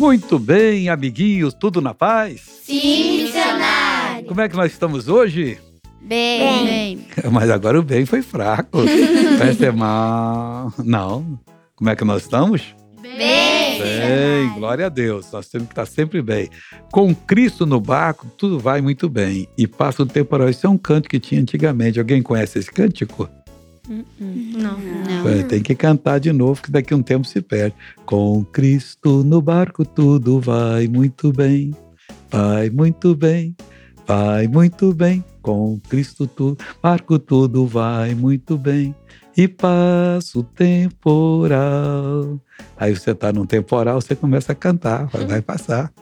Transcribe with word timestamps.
Muito 0.00 0.38
bem, 0.38 0.88
amiguinhos, 0.88 1.52
tudo 1.52 1.82
na 1.82 1.92
paz? 1.92 2.40
Sim, 2.64 3.24
missionário. 3.24 4.24
Como 4.26 4.40
é 4.40 4.48
que 4.48 4.56
nós 4.56 4.72
estamos 4.72 5.08
hoje? 5.08 5.58
Bem. 6.00 6.64
bem. 6.64 7.06
Mas 7.30 7.50
agora 7.50 7.78
o 7.78 7.82
bem 7.82 8.06
foi 8.06 8.22
fraco. 8.22 8.78
Vai 9.38 9.52
ser 9.52 9.74
mal. 9.74 10.72
Não. 10.82 11.38
Como 11.76 11.90
é 11.90 11.94
que 11.94 12.02
nós 12.02 12.22
estamos? 12.22 12.74
Bem. 13.02 13.78
Bem, 13.78 14.54
glória 14.54 14.86
a 14.86 14.88
Deus. 14.88 15.30
Nós 15.32 15.48
temos 15.48 15.68
que 15.68 15.72
estar 15.72 15.84
sempre 15.84 16.22
bem. 16.22 16.48
Com 16.90 17.14
Cristo 17.14 17.66
no 17.66 17.78
barco, 17.78 18.26
tudo 18.38 18.58
vai 18.58 18.80
muito 18.80 19.06
bem. 19.06 19.46
E 19.58 19.66
passa 19.66 20.02
o 20.02 20.06
temporal. 20.06 20.48
Isso 20.48 20.66
é 20.66 20.70
um 20.70 20.78
canto 20.78 21.10
que 21.10 21.20
tinha 21.20 21.42
antigamente. 21.42 21.98
Alguém 21.98 22.22
conhece 22.22 22.58
esse 22.58 22.72
cântico? 22.72 23.28
Não. 23.90 24.78
Não. 24.78 25.48
Tem 25.48 25.60
que 25.60 25.74
cantar 25.74 26.20
de 26.20 26.32
novo, 26.32 26.62
que 26.62 26.70
daqui 26.70 26.94
a 26.94 26.96
um 26.96 27.02
tempo 27.02 27.26
se 27.26 27.42
perde. 27.42 27.74
Com 28.06 28.44
Cristo 28.44 29.24
no 29.24 29.42
barco, 29.42 29.84
tudo 29.84 30.40
vai 30.40 30.86
muito 30.86 31.32
bem. 31.32 31.74
Vai 32.30 32.70
muito 32.70 33.16
bem. 33.16 33.56
Vai 34.06 34.46
muito 34.46 34.94
bem. 34.94 35.24
Com 35.42 35.80
Cristo 35.88 36.26
tudo, 36.26 36.58
barco 36.80 37.18
tudo 37.18 37.66
vai 37.66 38.14
muito 38.14 38.56
bem. 38.56 38.94
E 39.36 39.48
passa 39.48 40.38
o 40.38 40.42
temporal. 40.44 42.40
Aí 42.76 42.94
você 42.94 43.10
está 43.10 43.32
num 43.32 43.46
temporal, 43.46 44.00
você 44.00 44.14
começa 44.14 44.52
a 44.52 44.54
cantar, 44.54 45.06
vai, 45.06 45.24
vai 45.26 45.42
passar. 45.42 45.92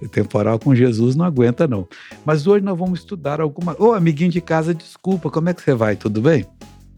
O 0.00 0.08
temporal 0.08 0.58
com 0.58 0.74
Jesus 0.74 1.14
não 1.14 1.24
aguenta, 1.24 1.66
não. 1.66 1.86
Mas 2.24 2.46
hoje 2.46 2.64
nós 2.64 2.76
vamos 2.76 3.00
estudar 3.00 3.40
alguma. 3.40 3.76
Ô, 3.78 3.92
amiguinho 3.92 4.30
de 4.30 4.40
casa, 4.40 4.74
desculpa, 4.74 5.30
como 5.30 5.48
é 5.48 5.54
que 5.54 5.62
você 5.62 5.74
vai? 5.74 5.94
Tudo 5.96 6.20
bem? 6.20 6.44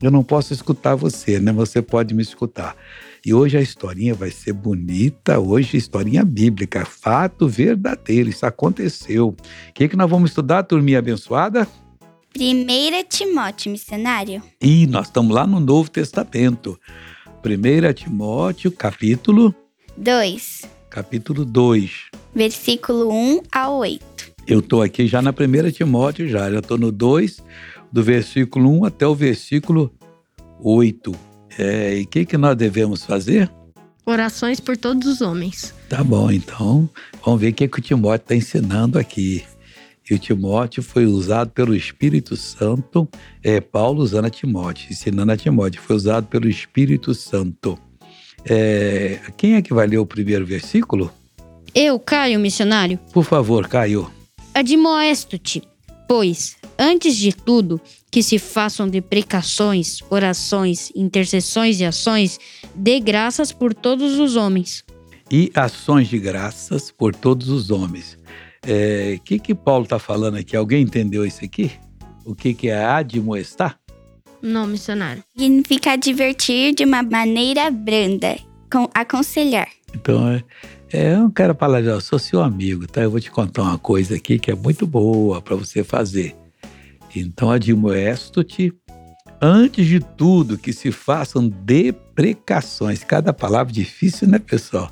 Eu 0.04 0.10
não 0.10 0.22
posso 0.22 0.52
escutar 0.52 0.94
você, 0.94 1.40
né? 1.40 1.50
Você 1.50 1.80
pode 1.80 2.12
me 2.12 2.22
escutar. 2.22 2.76
E 3.24 3.32
hoje 3.32 3.56
a 3.56 3.62
historinha 3.62 4.12
vai 4.14 4.30
ser 4.30 4.52
bonita, 4.52 5.40
hoje 5.40 5.78
historinha 5.78 6.22
bíblica, 6.22 6.84
fato 6.84 7.48
verdadeiro, 7.48 8.28
isso 8.28 8.44
aconteceu. 8.44 9.28
O 9.28 9.72
que, 9.72 9.88
que 9.88 9.96
nós 9.96 10.10
vamos 10.10 10.28
estudar, 10.28 10.62
turminha 10.64 10.98
abençoada? 10.98 11.66
1 12.38 12.66
Timóteo, 13.08 13.72
missionário. 13.72 14.42
E 14.60 14.86
nós 14.86 15.06
estamos 15.06 15.34
lá 15.34 15.46
no 15.46 15.58
Novo 15.58 15.90
Testamento. 15.90 16.78
1 17.42 17.94
Timóteo, 17.94 18.70
capítulo 18.72 19.54
2. 19.96 20.68
Capítulo 20.90 21.46
2. 21.46 22.10
Versículo 22.34 23.10
1 23.10 23.40
a 23.50 23.70
8. 23.70 24.34
Eu 24.46 24.58
estou 24.58 24.82
aqui 24.82 25.06
já 25.06 25.22
na 25.22 25.30
1 25.30 25.70
Timóteo, 25.70 26.28
já. 26.28 26.50
Já 26.50 26.58
estou 26.58 26.76
no 26.76 26.92
2, 26.92 27.42
do 27.94 28.02
versículo 28.02 28.68
1 28.80 28.86
até 28.86 29.06
o 29.06 29.14
versículo 29.14 29.94
8. 30.60 31.14
É, 31.56 31.96
e 32.00 32.02
o 32.02 32.06
que, 32.08 32.26
que 32.26 32.36
nós 32.36 32.56
devemos 32.56 33.04
fazer? 33.04 33.48
Orações 34.04 34.58
por 34.58 34.76
todos 34.76 35.06
os 35.06 35.20
homens. 35.20 35.72
Tá 35.88 36.02
bom, 36.02 36.28
então 36.28 36.90
vamos 37.24 37.40
ver 37.40 37.50
o 37.50 37.54
que, 37.54 37.68
que 37.68 37.78
o 37.78 37.80
Timóteo 37.80 38.24
está 38.24 38.34
ensinando 38.34 38.98
aqui. 38.98 39.44
E 40.10 40.12
o 40.12 40.18
Timóteo 40.18 40.82
foi 40.82 41.06
usado 41.06 41.52
pelo 41.52 41.72
Espírito 41.72 42.36
Santo, 42.36 43.08
é 43.44 43.60
Paulo 43.60 44.02
usando 44.02 44.24
a 44.24 44.30
Timóteo, 44.30 44.88
ensinando 44.90 45.30
a 45.30 45.36
Timóteo, 45.36 45.80
foi 45.80 45.94
usado 45.94 46.26
pelo 46.26 46.48
Espírito 46.48 47.14
Santo. 47.14 47.78
É, 48.44 49.20
quem 49.36 49.54
é 49.54 49.62
que 49.62 49.72
vai 49.72 49.86
ler 49.86 49.98
o 49.98 50.04
primeiro 50.04 50.44
versículo? 50.44 51.12
Eu, 51.72 52.00
Caio, 52.00 52.40
missionário. 52.40 52.98
Por 53.12 53.24
favor, 53.24 53.68
Caio. 53.68 54.10
Admoesto-te, 54.52 55.62
pois, 56.08 56.56
antes 56.78 57.16
de 57.16 57.32
tudo, 57.32 57.80
que 58.10 58.22
se 58.22 58.38
façam 58.38 58.88
deprecações, 58.88 59.98
orações, 60.10 60.92
intercessões 60.94 61.80
e 61.80 61.84
ações, 61.84 62.38
dê 62.74 63.00
graças 63.00 63.52
por 63.52 63.74
todos 63.74 64.18
os 64.18 64.36
homens. 64.36 64.84
E 65.30 65.50
ações 65.54 66.08
de 66.08 66.18
graças 66.18 66.90
por 66.90 67.14
todos 67.14 67.48
os 67.48 67.70
homens. 67.70 68.18
O 68.64 68.70
é, 68.70 69.18
que, 69.24 69.38
que 69.38 69.54
Paulo 69.54 69.84
está 69.84 69.98
falando 69.98 70.36
aqui? 70.36 70.56
Alguém 70.56 70.82
entendeu 70.82 71.24
isso 71.26 71.44
aqui? 71.44 71.72
O 72.24 72.34
que, 72.34 72.54
que 72.54 72.68
é 72.68 72.84
admoestar? 72.84 73.78
Não, 74.40 74.66
missionário. 74.66 75.24
Significa 75.36 75.92
advertir 75.92 76.74
de 76.74 76.84
uma 76.84 77.02
maneira 77.02 77.70
branda, 77.70 78.36
com, 78.70 78.88
aconselhar. 78.94 79.68
Então, 79.94 80.28
é, 80.28 80.44
é, 80.94 81.16
eu 81.16 81.28
quero 81.28 81.56
falar, 81.56 81.82
eu 81.82 82.00
sou 82.00 82.20
seu 82.20 82.40
amigo, 82.40 82.86
tá? 82.86 83.02
Eu 83.02 83.10
vou 83.10 83.18
te 83.18 83.28
contar 83.28 83.62
uma 83.62 83.78
coisa 83.78 84.14
aqui 84.14 84.38
que 84.38 84.48
é 84.48 84.54
muito 84.54 84.86
boa 84.86 85.42
para 85.42 85.56
você 85.56 85.82
fazer. 85.82 86.36
Então, 87.16 87.50
admoesto-te, 87.50 88.72
antes 89.42 89.86
de 89.86 89.98
tudo, 89.98 90.56
que 90.56 90.72
se 90.72 90.92
façam 90.92 91.48
deprecações. 91.48 93.02
Cada 93.02 93.32
palavra 93.32 93.72
difícil, 93.72 94.28
né, 94.28 94.38
pessoal? 94.38 94.88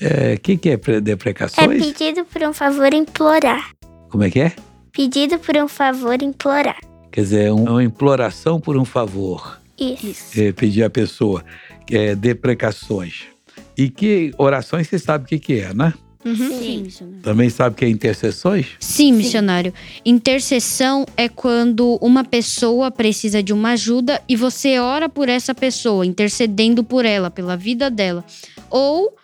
O 0.00 0.04
é, 0.04 0.36
que, 0.36 0.56
que 0.56 0.70
é 0.70 1.00
deprecações? 1.00 1.82
É 1.82 1.92
pedido 1.92 2.24
por 2.24 2.42
um 2.42 2.52
favor 2.52 2.92
implorar. 2.92 3.70
Como 4.08 4.24
é 4.24 4.30
que 4.30 4.40
é? 4.40 4.52
Pedido 4.90 5.38
por 5.38 5.56
um 5.56 5.68
favor 5.68 6.20
implorar. 6.20 6.80
Quer 7.12 7.20
dizer, 7.20 7.46
é 7.46 7.52
uma 7.52 7.84
imploração 7.84 8.60
por 8.60 8.76
um 8.76 8.84
favor. 8.84 9.60
Isso. 9.78 10.40
É, 10.40 10.50
pedir 10.50 10.82
à 10.82 10.90
pessoa. 10.90 11.44
É, 11.88 12.16
deprecações. 12.16 13.37
E 13.78 13.88
que 13.88 14.32
orações 14.36 14.88
você 14.88 14.98
sabe 14.98 15.24
o 15.24 15.28
que, 15.28 15.38
que 15.38 15.60
é, 15.60 15.72
né? 15.72 15.94
Uhum. 16.24 16.34
Sim, 16.34 16.82
missionário. 16.82 17.22
Também 17.22 17.48
sabe 17.48 17.74
o 17.74 17.78
que 17.78 17.84
é 17.84 17.88
intercessões? 17.88 18.66
Sim, 18.80 19.12
missionário. 19.12 19.72
Intercessão 20.04 21.06
é 21.16 21.28
quando 21.28 21.94
uma 22.02 22.24
pessoa 22.24 22.90
precisa 22.90 23.40
de 23.40 23.52
uma 23.52 23.70
ajuda 23.70 24.20
e 24.28 24.34
você 24.34 24.80
ora 24.80 25.08
por 25.08 25.28
essa 25.28 25.54
pessoa, 25.54 26.04
intercedendo 26.04 26.82
por 26.82 27.04
ela, 27.04 27.30
pela 27.30 27.56
vida 27.56 27.88
dela. 27.88 28.24
Ou 28.68 29.16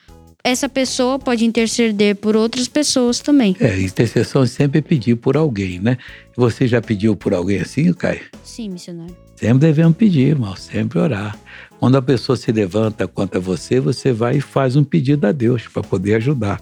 essa 0.45 0.69
pessoa 0.69 1.19
pode 1.19 1.45
interceder 1.45 2.15
por 2.17 2.37
outras 2.37 2.69
pessoas 2.69 3.19
também. 3.19 3.57
É, 3.59 3.81
intercessão 3.81 4.45
é 4.45 4.47
sempre 4.47 4.81
pedir 4.81 5.17
por 5.17 5.37
alguém, 5.37 5.81
né? 5.81 5.99
Você 6.37 6.69
já 6.69 6.81
pediu 6.81 7.17
por 7.17 7.35
alguém 7.35 7.61
assim, 7.61 7.93
Caio? 7.93 8.21
Sim, 8.45 8.69
missionário. 8.69 9.17
Sempre 9.35 9.67
devemos 9.67 9.97
pedir, 9.97 10.29
irmão, 10.29 10.55
sempre 10.55 10.99
orar. 10.99 11.37
Quando 11.85 11.97
a 11.97 12.03
pessoa 12.03 12.35
se 12.35 12.51
levanta 12.51 13.07
contra 13.07 13.39
você, 13.39 13.79
você 13.79 14.11
vai 14.11 14.39
e 14.39 14.41
faz 14.41 14.75
um 14.75 14.83
pedido 14.83 15.27
a 15.27 15.33
Deus 15.33 15.69
para 15.69 15.83
poder 15.83 16.15
ajudar. 16.15 16.59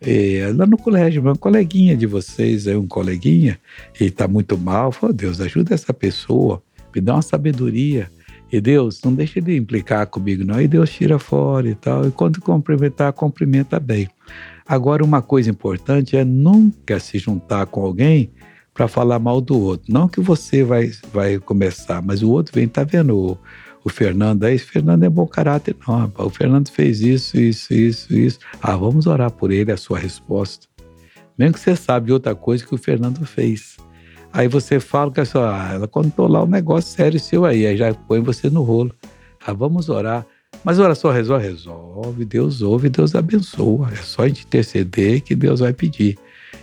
E, 0.00 0.42
lá 0.54 0.64
no 0.64 0.78
colégio, 0.78 1.20
uma 1.20 1.34
coleguinha 1.34 1.96
de 1.96 2.06
vocês, 2.06 2.68
é 2.68 2.78
um 2.78 2.86
coleguinha, 2.86 3.58
e 4.00 4.04
está 4.04 4.28
muito 4.28 4.56
mal, 4.56 4.92
fala, 4.92 5.12
Deus, 5.12 5.40
ajuda 5.40 5.74
essa 5.74 5.92
pessoa, 5.92 6.62
me 6.94 7.00
dá 7.00 7.14
uma 7.14 7.22
sabedoria. 7.22 8.08
E 8.52 8.60
Deus, 8.60 9.02
não 9.02 9.12
deixa 9.12 9.40
de 9.40 9.56
implicar 9.56 10.06
comigo, 10.06 10.44
não. 10.44 10.60
E 10.60 10.68
Deus 10.68 10.88
tira 10.88 11.18
fora 11.18 11.68
e 11.68 11.74
tal. 11.74 12.06
E 12.06 12.12
quando 12.12 12.40
cumprimentar, 12.40 13.12
cumprimenta 13.12 13.80
bem. 13.80 14.08
Agora, 14.64 15.02
uma 15.02 15.20
coisa 15.20 15.50
importante 15.50 16.16
é 16.16 16.24
nunca 16.24 17.00
se 17.00 17.18
juntar 17.18 17.66
com 17.66 17.84
alguém 17.84 18.30
para 18.72 18.86
falar 18.86 19.18
mal 19.18 19.40
do 19.40 19.58
outro. 19.58 19.92
Não 19.92 20.06
que 20.06 20.20
você 20.20 20.62
vai, 20.62 20.92
vai 21.12 21.40
começar, 21.40 22.00
mas 22.00 22.22
o 22.22 22.30
outro 22.30 22.54
vem, 22.54 22.68
tá 22.68 22.84
vendo 22.84 23.36
o, 23.84 23.88
Fernando 23.88 24.44
aí? 24.44 24.54
Esse 24.54 24.64
Fernando 24.64 25.02
é 25.02 25.08
bom 25.08 25.26
caráter, 25.26 25.76
não. 25.86 26.12
O 26.18 26.30
Fernando 26.30 26.68
fez 26.70 27.00
isso, 27.00 27.38
isso, 27.38 27.72
isso, 27.72 28.14
isso. 28.14 28.38
Ah, 28.62 28.76
vamos 28.76 29.06
orar 29.06 29.30
por 29.30 29.52
ele, 29.52 29.70
a 29.70 29.76
sua 29.76 29.98
resposta. 29.98 30.66
Mesmo 31.38 31.54
que 31.54 31.60
você 31.60 31.76
sabe 31.76 32.12
outra 32.12 32.34
coisa 32.34 32.64
que 32.64 32.74
o 32.74 32.78
Fernando 32.78 33.24
fez. 33.26 33.76
Aí 34.32 34.48
você 34.48 34.80
fala 34.80 35.12
que 35.12 35.20
ah, 35.20 35.70
ela 35.74 35.86
contou 35.86 36.26
lá 36.26 36.42
um 36.42 36.48
negócio 36.48 36.90
sério 36.90 37.20
seu 37.20 37.44
aí, 37.44 37.66
aí 37.66 37.76
já 37.76 37.94
põe 37.94 38.20
você 38.20 38.50
no 38.50 38.62
rolo. 38.62 38.92
Ah, 39.44 39.52
vamos 39.52 39.88
orar. 39.88 40.26
Mas 40.62 40.78
oração 40.78 41.10
resolve, 41.10 41.46
resolve, 41.46 42.24
Deus 42.24 42.62
ouve, 42.62 42.88
Deus 42.88 43.14
abençoa. 43.14 43.90
É 43.92 43.96
só 43.96 44.22
a 44.22 44.28
gente 44.28 44.44
interceder 44.44 45.20
que 45.20 45.34
Deus 45.34 45.60
vai 45.60 45.72
pedir. 45.72 46.18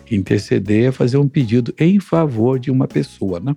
Interceder 0.10 0.90
é 0.90 0.92
fazer 0.92 1.18
um 1.18 1.28
pedido 1.28 1.74
em 1.80 2.00
favor 2.00 2.60
de 2.60 2.70
uma 2.70 2.88
pessoa, 2.88 3.40
né? 3.40 3.56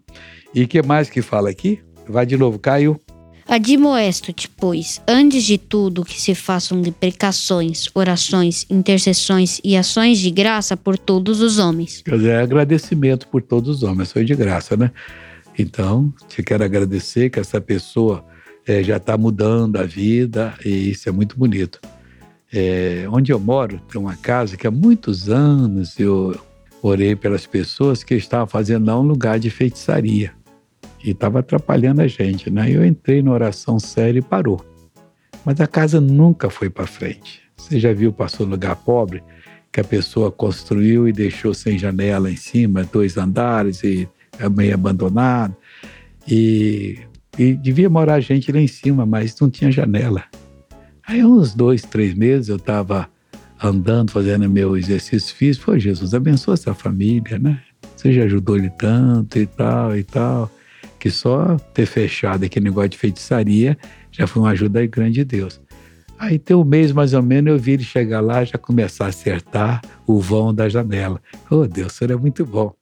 E 0.55 0.67
que 0.67 0.81
mais 0.83 1.11
que 1.11 1.21
fala 1.21 1.51
aqui? 1.51 1.81
Vai 2.09 2.25
de 2.25 2.37
novo, 2.37 2.59
Caio. 2.59 3.01
Admoesto-te, 3.47 4.49
pois, 4.49 5.03
antes 5.07 5.45
de 5.45 5.59
tudo 5.59 6.05
que 6.05 6.21
se 6.21 6.35
façam 6.35 6.81
deprecações, 6.81 7.87
orações, 7.95 8.67
intercessões 8.71 9.61
e 9.63 9.77
ações 9.77 10.19
de 10.19 10.31
graça 10.31 10.77
por 10.77 10.97
todos 10.97 11.41
os 11.41 11.59
homens. 11.59 12.03
Quer 12.03 12.17
dizer, 12.17 12.31
é 12.31 12.41
agradecimento 12.41 13.29
por 13.29 13.43
todos 13.43 13.77
os 13.77 13.83
homens, 13.83 14.11
foi 14.11 14.25
de 14.25 14.35
graça, 14.35 14.77
né? 14.77 14.91
Então, 15.59 16.13
te 16.27 16.43
quero 16.43 16.65
agradecer 16.65 17.31
que 17.31 17.39
essa 17.39 17.61
pessoa 17.61 18.25
é, 18.67 18.83
já 18.83 18.97
está 18.97 19.17
mudando 19.19 19.77
a 19.77 19.85
vida 19.85 20.55
e 20.65 20.91
isso 20.91 21.09
é 21.09 21.13
muito 21.13 21.39
bonito. 21.39 21.81
É, 22.53 23.07
onde 23.11 23.31
eu 23.31 23.39
moro, 23.39 23.81
tem 23.91 24.01
uma 24.01 24.17
casa 24.17 24.57
que 24.57 24.67
há 24.67 24.71
muitos 24.71 25.29
anos 25.29 25.99
eu 26.01 26.35
orei 26.83 27.15
pelas 27.15 27.47
pessoas 27.47 28.03
que 28.03 28.15
estavam 28.15 28.47
fazendo 28.47 28.87
lá 28.87 28.99
um 28.99 29.03
lugar 29.03 29.39
de 29.39 29.51
feitiçaria 29.51 30.33
e 31.05 31.11
estava 31.11 31.41
atrapalhando 31.41 32.01
a 32.01 32.09
gente, 32.09 32.51
né? 32.51 32.71
Eu 32.71 32.85
entrei 32.85 33.23
na 33.23 33.31
oração 33.31 33.79
séria 33.79 34.21
e 34.21 34.23
parou. 34.23 34.65
Mas 35.45 35.61
a 35.61 35.67
casa 35.67 36.01
nunca 36.01 36.49
foi 36.49 36.71
para 36.71 36.87
frente. 36.87 37.43
Você 37.55 37.79
já 37.79 37.93
viu, 37.93 38.11
passou 38.11 38.47
lugar 38.47 38.75
pobre, 38.75 39.23
que 39.71 39.81
a 39.81 39.85
pessoa 39.85 40.33
construiu 40.33 41.07
e 41.07 41.13
deixou 41.13 41.53
sem 41.53 41.79
janela 41.79 42.31
em 42.31 42.37
cima, 42.37 42.85
dois 42.85 43.19
andares 43.19 43.85
e 43.85 44.09
é 44.39 44.49
meio 44.49 44.73
abandonado. 44.73 45.55
E, 46.27 46.99
e 47.39 47.53
devia 47.53 47.91
morar 47.91 48.19
gente 48.21 48.51
lá 48.51 48.61
em 48.61 48.67
cima, 48.67 49.05
mas 49.05 49.39
não 49.39 49.51
tinha 49.51 49.71
janela. 49.71 50.25
Aí, 51.07 51.23
uns 51.23 51.55
dois, 51.55 51.83
três 51.83 52.15
meses, 52.15 52.49
eu 52.49 52.57
estava 52.57 53.11
andando, 53.63 54.11
fazendo 54.11 54.49
meu 54.49 54.75
exercício 54.75 55.37
físico. 55.37 55.67
Pô, 55.67 55.79
Jesus, 55.79 56.15
abençoa 56.15 56.55
essa 56.55 56.73
família, 56.73 57.39
né? 57.39 57.61
Você 57.95 58.11
já 58.11 58.25
ajudou 58.25 58.57
ele 58.57 58.71
tanto 58.71 59.39
e 59.39 59.47
tal 59.47 59.95
e 59.95 60.03
tal. 60.03 60.51
Que 61.05 61.11
só 61.11 61.59
ter 61.75 61.85
fechado 61.85 62.47
aquele 62.47 62.65
negócio 62.65 62.89
de 62.89 62.97
feitiçaria 62.97 63.77
já 64.11 64.27
foi 64.27 64.41
uma 64.41 64.53
ajuda 64.53 64.87
grande 64.87 65.17
de 65.17 65.25
Deus. 65.27 65.61
Aí 66.19 66.39
tem 66.39 66.57
um 66.57 66.65
mês 66.65 66.93
mais 66.93 67.13
ou 67.13 67.23
menos 67.23 67.53
eu 67.53 67.59
vi 67.59 67.73
ele 67.73 67.85
chegar 67.85 68.23
lá 68.23 68.43
já 68.43 68.57
começar 68.57 69.05
a 69.05 69.09
acertar 69.09 69.83
o 70.07 70.19
vão 70.19 70.55
da 70.55 70.67
janela. 70.67 71.21
Oh 71.51 71.67
Deus, 71.67 71.93
isso 71.93 72.05
é 72.05 72.17
muito 72.17 72.47
bom. 72.47 72.73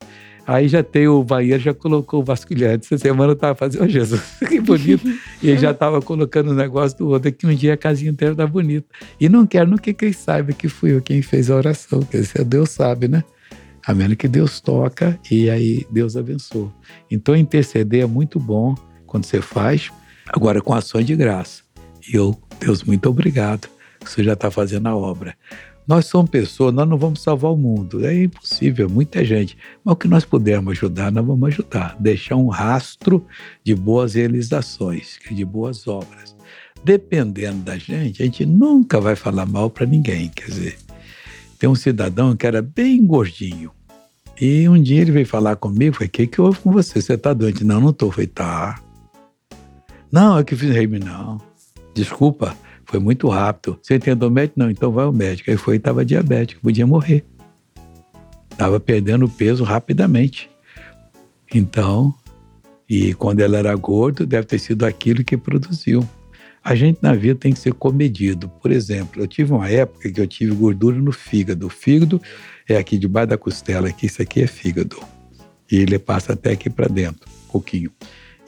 Aí 0.47 0.69
já 0.69 0.85
tem 0.85 1.09
o 1.09 1.25
banheiro, 1.25 1.61
já 1.61 1.75
colocou 1.75 2.21
o 2.21 2.25
vasculhante. 2.25 2.87
Essa 2.87 2.97
semana 2.97 3.33
eu 3.33 3.35
estava 3.35 3.57
fazendo, 3.57 3.83
oh 3.83 3.89
Jesus, 3.89 4.23
que 4.49 4.61
bonito. 4.61 5.05
E 5.43 5.51
ele 5.51 5.59
já 5.59 5.73
estava 5.73 6.01
colocando 6.01 6.53
o 6.53 6.55
negócio 6.55 6.99
do 6.99 7.09
outro, 7.09 7.33
que 7.33 7.45
um 7.45 7.53
dia 7.53 7.75
a 7.75 7.77
casinha 7.77 8.13
inteira 8.13 8.37
tá 8.37 8.47
bonita. 8.47 8.87
E 9.19 9.29
não 9.29 9.45
quero 9.45 9.69
no 9.69 9.81
que 9.81 9.93
quem 9.93 10.13
saiba 10.13 10.53
que 10.53 10.69
fui 10.69 10.93
eu 10.93 11.03
quem 11.03 11.23
fez 11.23 11.51
a 11.51 11.57
oração, 11.57 12.07
dizer, 12.09 12.45
Deus 12.45 12.71
sabe, 12.71 13.09
né? 13.09 13.25
A 13.87 13.95
menos 13.95 14.17
que 14.17 14.29
Deus 14.29 14.61
toca 14.61 15.19
e 15.31 15.51
aí 15.51 15.87
Deus 15.91 16.17
abençoa. 16.17 16.73
Então 17.11 17.37
interceder 17.37 18.03
é 18.03 18.07
muito 18.07 18.39
bom 18.39 18.75
quando 19.07 19.25
você 19.25 19.43
faz, 19.43 19.91
agora 20.29 20.61
com 20.61 20.73
ações 20.73 21.07
de 21.07 21.17
graça. 21.17 21.63
E 22.09 22.17
eu, 22.17 22.37
Deus, 22.59 22.83
muito 22.83 23.09
obrigado, 23.09 23.69
que 24.01 24.11
você 24.11 24.25
já 24.25 24.33
está 24.33 24.51
fazendo 24.51 24.89
a 24.89 24.97
obra. 24.97 25.37
Nós 25.87 26.07
somos 26.07 26.31
pessoas, 26.31 26.73
nós 26.73 26.89
não 26.89 26.97
vamos 26.97 27.21
salvar 27.21 27.51
o 27.51 27.57
mundo, 27.57 28.07
é 28.07 28.23
impossível, 28.23 28.89
muita 28.89 29.25
gente. 29.25 29.57
Mas 29.85 29.93
o 29.93 29.97
que 29.97 30.07
nós 30.07 30.25
pudermos 30.25 30.73
ajudar, 30.73 31.11
nós 31.11 31.27
vamos 31.27 31.49
ajudar. 31.49 31.97
Deixar 31.99 32.37
um 32.37 32.49
rastro 32.49 33.27
de 33.65 33.75
boas 33.75 34.15
realizações, 34.15 35.19
de 35.29 35.45
boas 35.45 35.89
obras. 35.89 36.37
Dependendo 36.85 37.59
da 37.59 37.77
gente, 37.77 38.23
a 38.23 38.27
gente 38.27 38.47
nunca 38.47 39.01
vai 39.01 39.17
falar 39.17 39.45
mal 39.45 39.69
para 39.69 39.85
ninguém. 39.85 40.29
Quer 40.29 40.47
dizer, 40.47 40.79
tem 41.63 41.71
um 41.71 41.77
cidadão 41.77 42.35
que 42.35 42.45
era 42.45 42.61
bem 42.61 43.07
gordinho. 43.07 43.71
E 44.41 44.69
um 44.69 44.83
dia 44.83 45.01
ele 45.01 45.13
veio 45.13 45.25
falar 45.25 45.55
comigo, 45.55 45.95
falei, 45.95 46.09
o 46.09 46.11
que, 46.11 46.27
que 46.27 46.41
houve 46.41 46.59
com 46.59 46.73
você? 46.73 47.01
Você 47.01 47.13
está 47.13 47.33
doente? 47.33 47.63
Não, 47.63 47.81
não 47.81 47.91
estou. 47.91 48.11
Falei, 48.11 48.27
tá. 48.27 48.83
Não, 50.11 50.37
é 50.37 50.43
que 50.43 50.57
fiz 50.57 50.75
rei, 50.75 50.89
não. 50.89 51.41
Desculpa, 51.95 52.57
foi 52.85 52.99
muito 52.99 53.29
rápido. 53.29 53.79
Você 53.81 53.95
entendeu 53.95 54.27
o 54.27 54.31
médico? 54.33 54.59
Não, 54.59 54.69
então 54.69 54.91
vai 54.91 55.05
ao 55.05 55.13
médico. 55.13 55.53
Aí 55.53 55.57
foi 55.57 55.75
e 55.75 55.77
estava 55.77 56.05
diabético, 56.05 56.63
podia 56.63 56.85
morrer. 56.85 57.25
Estava 58.51 58.81
perdendo 58.81 59.29
peso 59.29 59.63
rapidamente. 59.63 60.51
Então, 61.55 62.13
e 62.91 63.15
quando 63.15 63.39
ela 63.39 63.57
era 63.57 63.77
gordo, 63.77 64.27
deve 64.27 64.49
ter 64.49 64.59
sido 64.59 64.85
aquilo 64.85 65.23
que 65.23 65.37
produziu. 65.37 66.05
A 66.65 66.75
gente 66.77 66.99
na 67.03 67.13
vida 67.15 67.35
tem 67.35 67.53
que 67.53 67.59
ser 67.59 67.75
comedido. 67.75 68.49
Por 68.49 68.71
exemplo, 68.71 69.21
eu 69.21 69.27
tive 69.27 69.53
uma 69.53 69.69
época 69.69 70.11
que 70.11 70.21
eu 70.21 70.27
tive 70.27 70.55
gordura 70.55 70.97
no 70.97 71.11
fígado. 71.11 71.67
O 71.67 71.71
fígado 71.71 72.23
é 72.69 72.77
aqui 72.77 72.97
debaixo 72.97 73.31
da 73.31 73.39
costela, 73.39 73.89
aqui 73.89 74.07
isso 74.07 74.23
aqui 74.23 74.43
é 74.43 74.47
fígado. 74.47 74.97
E 75.71 75.77
ele 75.77 75.99
passa 75.99 76.35
até 76.35 76.53
aqui 76.53 76.71
para 76.71 76.87
dentro, 76.87 77.29
um 77.49 77.53
pouquinho. 77.53 77.91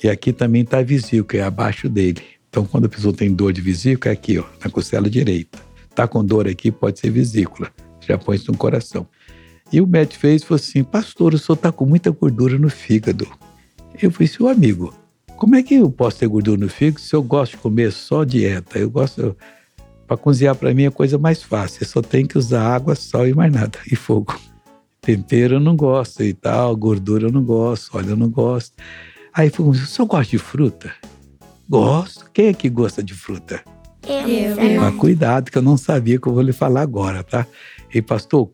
E 0.03 0.09
aqui 0.09 0.33
também 0.33 0.63
está 0.63 0.79
a 0.79 0.83
vesícula, 0.83 1.43
é 1.43 1.45
abaixo 1.45 1.89
dele. 1.89 2.23
Então, 2.49 2.65
quando 2.65 2.85
a 2.85 2.89
pessoa 2.89 3.13
tem 3.13 3.33
dor 3.33 3.53
de 3.53 3.61
vesícula, 3.61 4.13
é 4.13 4.15
aqui, 4.15 4.39
ó, 4.39 4.45
na 4.63 4.71
costela 4.71 5.11
direita. 5.11 5.59
Tá 5.93 6.07
com 6.07 6.25
dor 6.25 6.47
aqui, 6.47 6.71
pode 6.71 7.01
ser 7.01 7.11
vesícula. 7.11 7.69
Já 8.01 8.17
põe 8.17 8.37
isso 8.37 8.53
no 8.53 8.59
coração. 8.59 9.09
E 9.73 9.81
o 9.81 9.87
médico 9.87 10.21
fez 10.21 10.43
e 10.43 10.45
falou 10.45 10.61
assim: 10.61 10.85
Pastor, 10.85 11.35
o 11.35 11.39
senhor 11.39 11.57
está 11.57 11.73
com 11.73 11.85
muita 11.85 12.11
gordura 12.11 12.59
no 12.59 12.71
fígado. 12.71 13.27
Eu 14.01 14.11
falei: 14.11 14.29
Seu 14.29 14.47
amigo, 14.47 14.95
como 15.37 15.57
é 15.57 15.63
que 15.63 15.75
eu 15.75 15.91
posso 15.91 16.19
ter 16.19 16.27
gordura 16.27 16.61
no 16.61 16.69
fígado 16.69 17.01
se 17.01 17.15
eu 17.15 17.23
gosto 17.23 17.53
de 17.53 17.59
comer 17.59 17.93
só 17.93 18.25
dieta? 18.25 18.79
Eu 18.79 18.91
gosto. 18.91 19.37
Para 20.07 20.17
cozinhar, 20.17 20.55
para 20.55 20.73
mim, 20.75 20.85
é 20.85 20.87
a 20.89 20.91
coisa 20.91 21.17
mais 21.17 21.43
fácil. 21.43 21.83
Eu 21.83 21.89
só 21.89 22.03
tem 22.03 22.27
que 22.27 22.37
usar 22.37 22.63
água, 22.63 22.95
sal 22.95 23.27
e 23.27 23.35
mais 23.35 23.53
nada. 23.53 23.79
E 23.91 23.97
fogo. 23.97 24.39
Tempero 25.01 25.57
eu 25.57 25.61
não 25.61 25.77
gosto 25.77 26.23
e 26.23 26.33
tal, 26.33 26.75
gordura 26.75 27.27
eu 27.27 27.33
não 27.33 27.43
gosto, 27.43 27.97
óleo 27.97 28.11
eu 28.11 28.17
não 28.17 28.31
gosto. 28.31 28.73
Aí 29.35 29.51
falou: 29.51 29.73
O 29.73 29.75
senhor 29.75 30.07
gosta 30.07 30.31
de 30.31 30.39
fruta? 30.39 30.93
Gosto. 31.69 32.31
Quem 32.33 32.47
é 32.47 32.55
que 32.55 32.71
gosta 32.71 33.03
de 33.03 33.13
fruta? 33.13 33.63
Eu. 34.07 34.29
Eu. 34.29 34.81
Mas 34.81 34.95
cuidado, 34.97 35.51
que 35.51 35.59
eu 35.59 35.63
não 35.63 35.77
sabia 35.77 36.19
que 36.19 36.27
eu 36.27 36.33
vou 36.33 36.43
lhe 36.43 36.53
falar 36.53 36.83
agora, 36.83 37.23
tá? 37.23 37.47
E 37.93 38.01
pastor, 38.01 38.49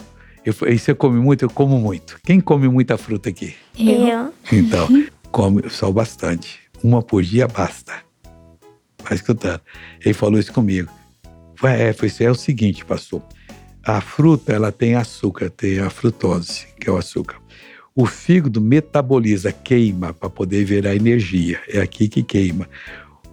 eu, 0.44 0.54
e 0.68 0.78
você 0.78 0.94
come 0.94 1.20
muito? 1.20 1.44
Eu 1.44 1.50
como 1.50 1.78
muito. 1.78 2.18
Quem 2.24 2.40
come 2.40 2.68
muita 2.68 2.96
fruta 2.96 3.28
aqui? 3.28 3.54
Eu. 3.78 4.32
Então, 4.50 4.88
come 5.30 5.68
só 5.68 5.92
bastante. 5.92 6.69
Uma 6.82 7.02
por 7.02 7.22
dia 7.22 7.46
basta. 7.46 7.92
Vai 9.02 9.14
escutando. 9.14 9.60
Ele 10.04 10.14
falou 10.14 10.38
isso 10.38 10.52
comigo. 10.52 10.90
É, 11.62 11.92
foi, 11.92 12.10
é 12.20 12.30
o 12.30 12.34
seguinte, 12.34 12.84
pastor. 12.84 13.22
A 13.84 14.00
fruta, 14.00 14.52
ela 14.52 14.70
tem 14.70 14.94
açúcar, 14.94 15.50
tem 15.50 15.78
a 15.78 15.90
frutose, 15.90 16.66
que 16.78 16.88
é 16.88 16.92
o 16.92 16.96
açúcar. 16.96 17.36
O 17.94 18.06
fígado 18.06 18.60
metaboliza, 18.60 19.52
queima 19.52 20.14
para 20.14 20.30
poder 20.30 20.64
virar 20.64 20.94
energia. 20.94 21.60
É 21.68 21.80
aqui 21.80 22.08
que 22.08 22.22
queima, 22.22 22.68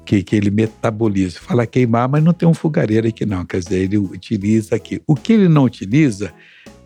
que, 0.06 0.24
que 0.24 0.36
ele 0.36 0.50
metaboliza. 0.50 1.40
Fala 1.40 1.66
queimar, 1.66 2.10
mas 2.10 2.24
não 2.24 2.34
tem 2.34 2.48
um 2.48 2.54
fogareiro 2.54 3.08
aqui 3.08 3.26
não. 3.26 3.46
Quer 3.46 3.60
dizer, 3.60 3.80
ele 3.80 3.98
utiliza 3.98 4.76
aqui. 4.76 5.02
O 5.06 5.16
que 5.16 5.34
ele 5.34 5.48
não 5.48 5.64
utiliza, 5.64 6.34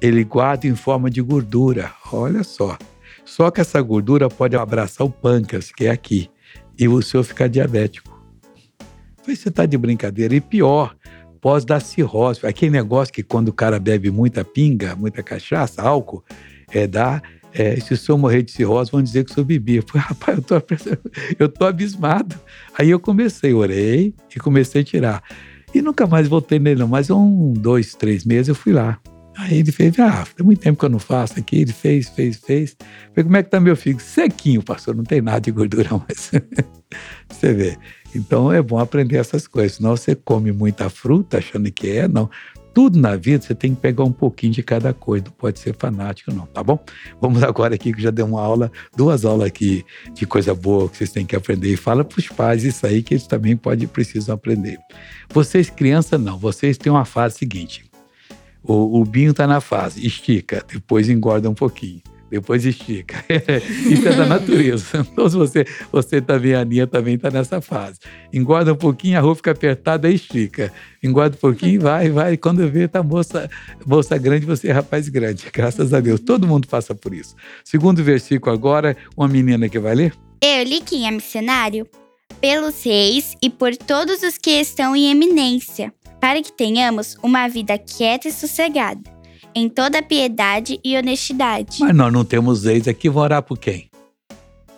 ele 0.01 0.23
guarda 0.23 0.67
em 0.67 0.75
forma 0.75 1.09
de 1.09 1.21
gordura. 1.21 1.91
Olha 2.11 2.43
só. 2.43 2.77
Só 3.23 3.49
que 3.49 3.61
essa 3.61 3.81
gordura 3.81 4.27
pode 4.27 4.55
abraçar 4.55 5.05
o 5.05 5.11
pâncreas, 5.11 5.71
que 5.71 5.85
é 5.85 5.91
aqui, 5.91 6.29
e 6.81 6.87
o 6.87 6.99
senhor 6.99 7.23
ficar 7.23 7.47
diabético. 7.47 8.09
Você 9.23 9.49
está 9.49 9.67
de 9.67 9.77
brincadeira. 9.77 10.33
E 10.33 10.41
pior, 10.41 10.95
pode 11.39 11.63
dar 11.63 11.79
cirrose. 11.79 12.43
Aquele 12.43 12.71
negócio 12.71 13.13
que 13.13 13.21
quando 13.21 13.49
o 13.49 13.53
cara 13.53 13.79
bebe 13.79 14.09
muita 14.09 14.43
pinga, 14.43 14.95
muita 14.95 15.21
cachaça, 15.21 15.83
álcool, 15.83 16.23
é 16.71 16.87
dar 16.87 17.21
é, 17.53 17.79
se 17.79 17.93
o 17.93 17.97
senhor 17.97 18.17
morrer 18.17 18.41
de 18.41 18.51
cirrose, 18.51 18.91
vão 18.91 19.03
dizer 19.03 19.23
que 19.23 19.31
o 19.31 19.33
senhor 19.35 19.45
bebia. 19.45 19.83
Falei, 19.87 20.07
rapaz, 20.07 20.37
eu 20.37 20.43
tô, 20.43 20.55
eu 21.37 21.49
tô 21.49 21.65
abismado. 21.65 22.35
Aí 22.75 22.89
eu 22.89 22.99
comecei, 22.99 23.53
orei 23.53 24.15
e 24.35 24.39
comecei 24.39 24.81
a 24.81 24.83
tirar. 24.83 25.23
E 25.75 25.83
nunca 25.83 26.07
mais 26.07 26.27
voltei 26.27 26.57
nele, 26.57 26.79
não. 26.79 26.87
Mas 26.87 27.11
um, 27.11 27.53
dois, 27.53 27.93
três 27.93 28.25
meses 28.25 28.47
eu 28.47 28.55
fui 28.55 28.73
lá. 28.73 28.99
Aí 29.41 29.57
ele 29.57 29.71
fez, 29.71 29.97
ah, 29.97 30.23
tem 30.35 30.45
muito 30.45 30.59
tempo 30.59 30.77
que 30.77 30.85
eu 30.85 30.89
não 30.89 30.99
faço 30.99 31.39
aqui. 31.39 31.61
Ele 31.61 31.73
fez, 31.73 32.09
fez, 32.09 32.37
fez. 32.37 32.77
Falei, 33.09 33.23
como 33.23 33.37
é 33.37 33.43
que 33.43 33.49
tá 33.49 33.59
meu 33.59 33.75
filho? 33.75 33.99
Sequinho, 33.99 34.61
pastor, 34.61 34.95
não 34.95 35.03
tem 35.03 35.19
nada 35.19 35.41
de 35.41 35.51
gordura, 35.51 35.89
mas 36.07 36.31
você 37.27 37.53
vê. 37.53 37.77
Então 38.13 38.53
é 38.53 38.61
bom 38.61 38.77
aprender 38.77 39.17
essas 39.17 39.47
coisas. 39.47 39.77
Senão 39.77 39.97
você 39.97 40.13
come 40.13 40.51
muita 40.51 40.89
fruta 40.89 41.39
achando 41.39 41.71
que 41.71 41.89
é, 41.89 42.07
não 42.07 42.29
tudo 42.73 42.99
na 42.99 43.15
vida 43.15 43.43
você 43.43 43.53
tem 43.53 43.75
que 43.75 43.81
pegar 43.81 44.03
um 44.03 44.11
pouquinho 44.11 44.53
de 44.53 44.63
cada 44.63 44.93
coisa, 44.93 45.25
não 45.25 45.31
pode 45.33 45.59
ser 45.59 45.75
fanático, 45.75 46.33
não, 46.33 46.45
tá 46.45 46.63
bom? 46.63 46.79
Vamos 47.19 47.43
agora 47.43 47.75
aqui, 47.75 47.91
que 47.91 48.01
já 48.01 48.11
deu 48.11 48.25
uma 48.25 48.41
aula, 48.41 48.71
duas 48.95 49.25
aulas 49.25 49.47
aqui 49.47 49.83
de 50.13 50.25
coisa 50.25 50.55
boa 50.55 50.87
que 50.87 50.97
vocês 50.97 51.11
têm 51.11 51.25
que 51.25 51.35
aprender. 51.35 51.73
E 51.73 51.75
fala 51.75 52.05
para 52.05 52.17
os 52.17 52.27
pais 52.27 52.63
isso 52.63 52.85
aí 52.85 53.03
que 53.03 53.15
eles 53.15 53.27
também 53.27 53.57
podem 53.57 53.87
precisam 53.87 54.35
aprender. 54.35 54.77
Vocês, 55.33 55.69
criança, 55.69 56.17
não, 56.17 56.37
vocês 56.37 56.77
têm 56.77 56.91
uma 56.91 57.03
fase 57.03 57.37
seguinte. 57.37 57.90
O, 58.63 59.01
o 59.01 59.05
binho 59.05 59.31
está 59.31 59.47
na 59.47 59.59
fase, 59.59 60.05
estica, 60.05 60.63
depois 60.67 61.09
engorda 61.09 61.49
um 61.49 61.53
pouquinho 61.53 62.01
depois 62.31 62.65
estica. 62.65 63.23
Isso 63.91 64.07
é 64.07 64.13
da 64.13 64.25
natureza. 64.25 65.05
Então, 65.11 65.29
se 65.29 65.35
você, 65.35 65.65
você 65.91 66.21
também, 66.21 66.55
a 66.55 66.61
Aninha 66.61 66.87
também 66.87 67.15
está 67.15 67.29
nessa 67.29 67.59
fase. 67.59 67.99
Engorda 68.31 68.71
um 68.71 68.77
pouquinho, 68.77 69.17
a 69.17 69.21
roupa 69.21 69.35
fica 69.35 69.51
apertada, 69.51 70.09
e 70.09 70.15
estica. 70.15 70.71
Engorda 71.03 71.35
um 71.35 71.39
pouquinho, 71.39 71.81
vai, 71.81 72.09
vai. 72.09 72.37
Quando 72.37 72.65
vê, 72.69 72.87
tá 72.87 73.03
moça, 73.03 73.49
moça 73.85 74.17
grande, 74.17 74.45
você 74.45 74.69
é 74.69 74.71
rapaz 74.71 75.09
grande. 75.09 75.47
Graças 75.51 75.93
a 75.93 75.99
Deus. 75.99 76.21
Todo 76.21 76.47
mundo 76.47 76.67
passa 76.67 76.95
por 76.95 77.13
isso. 77.13 77.35
Segundo 77.65 78.01
versículo 78.01 78.55
agora, 78.55 78.95
uma 79.17 79.27
menina 79.27 79.67
que 79.67 79.77
vai 79.77 79.93
ler. 79.93 80.13
Eu 80.41 80.63
li 80.63 80.79
quem 80.79 81.05
é 81.05 81.11
missionário? 81.11 81.85
Pelos 82.39 82.83
reis 82.83 83.35
e 83.43 83.49
por 83.49 83.75
todos 83.75 84.23
os 84.23 84.37
que 84.37 84.51
estão 84.51 84.95
em 84.95 85.11
eminência, 85.11 85.93
para 86.21 86.41
que 86.41 86.53
tenhamos 86.53 87.17
uma 87.23 87.47
vida 87.47 87.77
quieta 87.77 88.27
e 88.27 88.31
sossegada 88.31 89.01
em 89.53 89.67
toda 89.67 90.01
piedade 90.01 90.79
e 90.83 90.97
honestidade. 90.97 91.79
Mas 91.79 91.95
nós 91.95 92.13
não 92.13 92.23
temos 92.23 92.63
reis 92.63 92.87
aqui, 92.87 93.09
vão 93.09 93.23
orar 93.23 93.43
por 93.43 93.57
quem? 93.57 93.89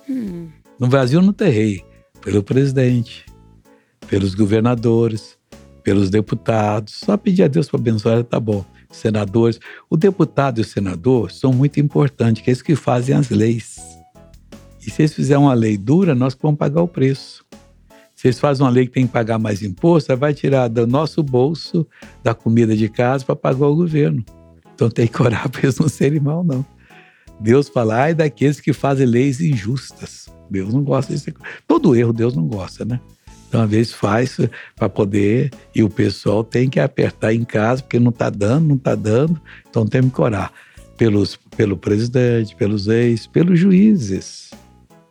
Hum. 0.09 0.49
No 0.79 0.87
Brasil 0.87 1.21
não 1.21 1.33
tem 1.33 1.51
rei. 1.51 1.85
Pelo 2.21 2.41
presidente, 2.41 3.25
pelos 4.07 4.33
governadores, 4.33 5.37
pelos 5.83 6.09
deputados. 6.09 7.01
Só 7.03 7.17
pedir 7.17 7.43
a 7.43 7.47
Deus 7.47 7.67
para 7.67 7.79
abençoar, 7.79 8.23
tá 8.23 8.39
bom. 8.39 8.63
Senadores. 8.89 9.59
O 9.89 9.97
deputado 9.97 10.59
e 10.59 10.61
o 10.61 10.65
senador 10.65 11.31
são 11.31 11.51
muito 11.51 11.79
importantes, 11.79 12.41
que 12.41 12.49
é 12.49 12.51
eles 12.51 12.61
que 12.61 12.75
fazem 12.75 13.13
as 13.13 13.29
leis. 13.29 13.77
E 14.85 14.89
se 14.89 15.01
eles 15.01 15.13
fizerem 15.13 15.43
uma 15.43 15.53
lei 15.53 15.77
dura, 15.77 16.15
nós 16.15 16.37
vamos 16.41 16.57
pagar 16.57 16.81
o 16.81 16.87
preço. 16.87 17.42
Eles 18.23 18.39
fazem 18.39 18.65
uma 18.65 18.71
lei 18.71 18.87
que 18.87 18.93
tem 18.93 19.05
que 19.05 19.13
pagar 19.13 19.37
mais 19.37 19.61
imposto, 19.61 20.15
vai 20.15 20.33
tirar 20.33 20.67
do 20.67 20.87
nosso 20.87 21.21
bolso, 21.21 21.85
da 22.23 22.33
comida 22.33 22.75
de 22.75 22.87
casa, 22.87 23.25
para 23.25 23.35
pagar 23.35 23.67
o 23.67 23.75
governo. 23.75 24.23
Então 24.73 24.89
tem 24.89 25.07
que 25.07 25.21
orar 25.21 25.47
para 25.51 25.61
eles 25.63 25.77
não 25.77 25.89
serem 25.89 26.19
mal, 26.19 26.43
não. 26.43 26.65
Deus 27.39 27.67
fala, 27.67 27.95
ai 27.95 28.13
daqueles 28.13 28.59
que 28.59 28.71
fazem 28.71 29.05
leis 29.05 29.41
injustas. 29.41 30.29
Deus 30.49 30.73
não 30.73 30.83
gosta 30.83 31.13
disso. 31.13 31.31
Todo 31.67 31.95
erro 31.95 32.13
Deus 32.13 32.35
não 32.35 32.47
gosta, 32.47 32.85
né? 32.85 32.99
Então, 33.53 33.61
às 33.61 33.69
vezes 33.69 33.93
faz 33.93 34.39
para 34.75 34.89
poder, 34.89 35.51
e 35.75 35.83
o 35.83 35.89
pessoal 35.89 36.43
tem 36.43 36.67
que 36.67 36.79
apertar 36.79 37.35
em 37.35 37.43
casa, 37.43 37.83
porque 37.83 37.99
não 37.99 38.09
está 38.09 38.27
dando, 38.27 38.67
não 38.67 38.75
está 38.77 38.95
dando, 38.95 39.39
então 39.69 39.85
temos 39.85 40.11
que 40.11 40.19
orar 40.19 40.51
pelos, 40.97 41.37
pelo 41.55 41.77
presidente, 41.77 42.55
pelos 42.55 42.87
ex, 42.87 43.27
pelos 43.27 43.59
juízes. 43.59 44.49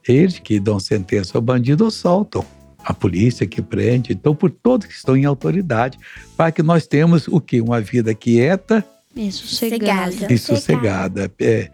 Eles 0.08 0.40
que 0.40 0.58
dão 0.58 0.80
sentença 0.80 1.38
ao 1.38 1.42
bandido 1.42 1.84
ou 1.84 1.90
soltam. 1.92 2.44
A 2.84 2.92
polícia 2.92 3.46
que 3.46 3.62
prende, 3.62 4.12
então 4.12 4.34
por 4.34 4.50
todos 4.50 4.86
que 4.86 4.92
estão 4.92 5.16
em 5.16 5.24
autoridade, 5.24 5.98
para 6.36 6.50
que 6.50 6.62
nós 6.62 6.86
tenhamos 6.86 7.28
o 7.28 7.40
que? 7.40 7.60
Uma 7.60 7.80
vida 7.80 8.14
quieta 8.14 8.84
e 9.14 9.30
sossegada. 9.30 10.32
E 10.32 10.38
sossegada. 10.38 11.32
É, 11.38 11.70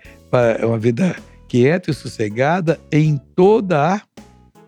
uma 0.65 0.79
vida 0.79 1.17
quieta 1.47 1.91
e 1.91 1.95
sossegada 1.95 2.79
em 2.91 3.21
toda 3.35 3.95
a 3.95 4.03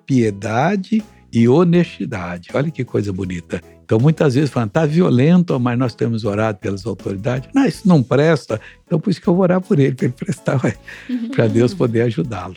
piedade 0.06 1.02
e 1.32 1.49
honestidade. 1.49 2.49
Olha 2.54 2.70
que 2.70 2.85
coisa 2.85 3.12
bonita. 3.12 3.61
Então, 3.85 3.99
muitas 3.99 4.35
vezes 4.35 4.50
falam, 4.50 4.68
está 4.68 4.87
violento, 4.87 5.59
mas 5.59 5.76
nós 5.76 5.94
temos 5.94 6.25
orado 6.25 6.59
pelas 6.59 6.87
autoridades. 6.87 7.50
Não, 7.52 7.66
isso 7.66 7.87
não 7.88 8.02
presta. 8.02 8.61
Então, 8.87 9.00
por 9.00 9.11
isso 9.11 9.20
que 9.20 9.26
eu 9.26 9.35
vou 9.35 9.42
orar 9.42 9.61
por 9.61 9.78
ele, 9.80 9.94
para 9.94 10.06
ele 10.06 10.14
prestar, 10.14 10.61
para 11.35 11.49
Deus 11.49 11.75
poder 11.75 12.02
ajudá-lo. 12.02 12.54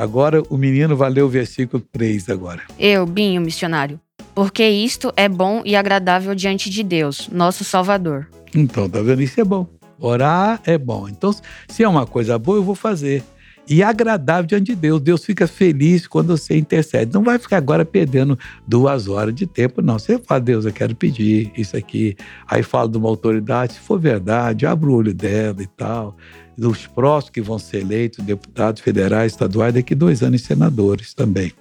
Agora, 0.00 0.42
o 0.48 0.56
menino 0.56 0.96
vai 0.96 1.10
ler 1.10 1.20
o 1.20 1.28
versículo 1.28 1.84
3 1.92 2.30
agora. 2.30 2.62
Eu, 2.78 3.04
Binho, 3.04 3.38
missionário, 3.38 4.00
porque 4.34 4.66
isto 4.66 5.12
é 5.14 5.28
bom 5.28 5.60
e 5.62 5.76
agradável 5.76 6.34
diante 6.34 6.70
de 6.70 6.82
Deus, 6.82 7.28
nosso 7.30 7.64
Salvador. 7.64 8.26
Então, 8.54 8.88
tá 8.88 9.02
vendo? 9.02 9.20
Isso 9.20 9.38
é 9.38 9.44
bom. 9.44 9.66
Orar 9.98 10.58
é 10.64 10.78
bom. 10.78 11.06
Então, 11.06 11.30
se 11.68 11.82
é 11.82 11.88
uma 11.88 12.06
coisa 12.06 12.38
boa, 12.38 12.56
eu 12.56 12.62
vou 12.62 12.74
fazer 12.74 13.22
e 13.68 13.82
agradável 13.82 14.46
diante 14.46 14.74
de 14.74 14.74
Deus. 14.74 15.02
Deus 15.02 15.22
fica 15.22 15.46
feliz 15.46 16.06
quando 16.06 16.36
você 16.36 16.56
intercede. 16.56 17.12
Não 17.12 17.22
vai 17.22 17.38
ficar 17.38 17.58
agora 17.58 17.84
perdendo 17.84 18.38
duas 18.66 19.06
horas 19.06 19.34
de 19.34 19.46
tempo, 19.46 19.82
não. 19.82 19.98
Você 19.98 20.18
fala, 20.18 20.40
Deus, 20.40 20.64
eu 20.64 20.72
quero 20.72 20.96
pedir 20.96 21.52
isso 21.56 21.76
aqui. 21.76 22.16
Aí 22.48 22.62
fala 22.62 22.88
de 22.88 22.96
uma 22.96 23.08
autoridade, 23.08 23.74
se 23.74 23.80
for 23.80 24.00
verdade, 24.00 24.64
abre 24.64 24.88
o 24.88 24.94
olho 24.94 25.12
dela 25.12 25.62
e 25.62 25.66
tal. 25.66 26.16
Dos 26.60 26.86
próximos 26.86 27.30
que 27.30 27.40
vão 27.40 27.58
ser 27.58 27.78
eleitos, 27.78 28.22
deputados 28.22 28.82
federais, 28.82 29.32
estaduais, 29.32 29.72
daqui 29.72 29.94
dois 29.94 30.22
anos, 30.22 30.42
senadores 30.42 31.14
também. 31.14 31.54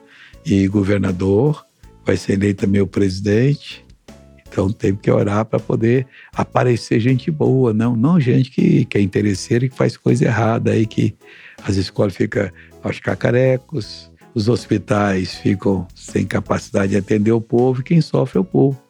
E 0.46 0.68
governador, 0.68 1.66
vai 2.06 2.18
ser 2.18 2.34
eleito 2.34 2.66
também 2.66 2.82
o 2.82 2.88
presidente. 2.88 3.86
Então 4.46 4.70
tem 4.70 4.94
que 4.94 5.10
orar 5.10 5.46
para 5.46 5.58
poder 5.58 6.06
aparecer 6.34 7.00
gente 7.00 7.32
boa, 7.32 7.74
não, 7.74 7.96
não 7.96 8.20
gente 8.20 8.52
que, 8.52 8.84
que 8.84 8.98
é 8.98 9.02
interesseira 9.02 9.64
e 9.64 9.70
que 9.70 9.78
faz 9.78 9.96
coisa 9.96 10.26
errada 10.26 10.72
aí, 10.72 10.86
que 10.86 11.16
as 11.64 11.78
escolas 11.78 12.14
ficam 12.14 12.50
aos 12.84 13.00
cacarecos, 13.00 14.12
os 14.36 14.50
hospitais 14.50 15.36
ficam 15.36 15.88
sem 15.96 16.26
capacidade 16.26 16.92
de 16.92 16.98
atender 16.98 17.32
o 17.32 17.40
povo 17.40 17.80
e 17.80 17.84
quem 17.86 18.02
sofre 18.02 18.38
é 18.38 18.42
o 18.42 18.44
povo. 18.44 18.89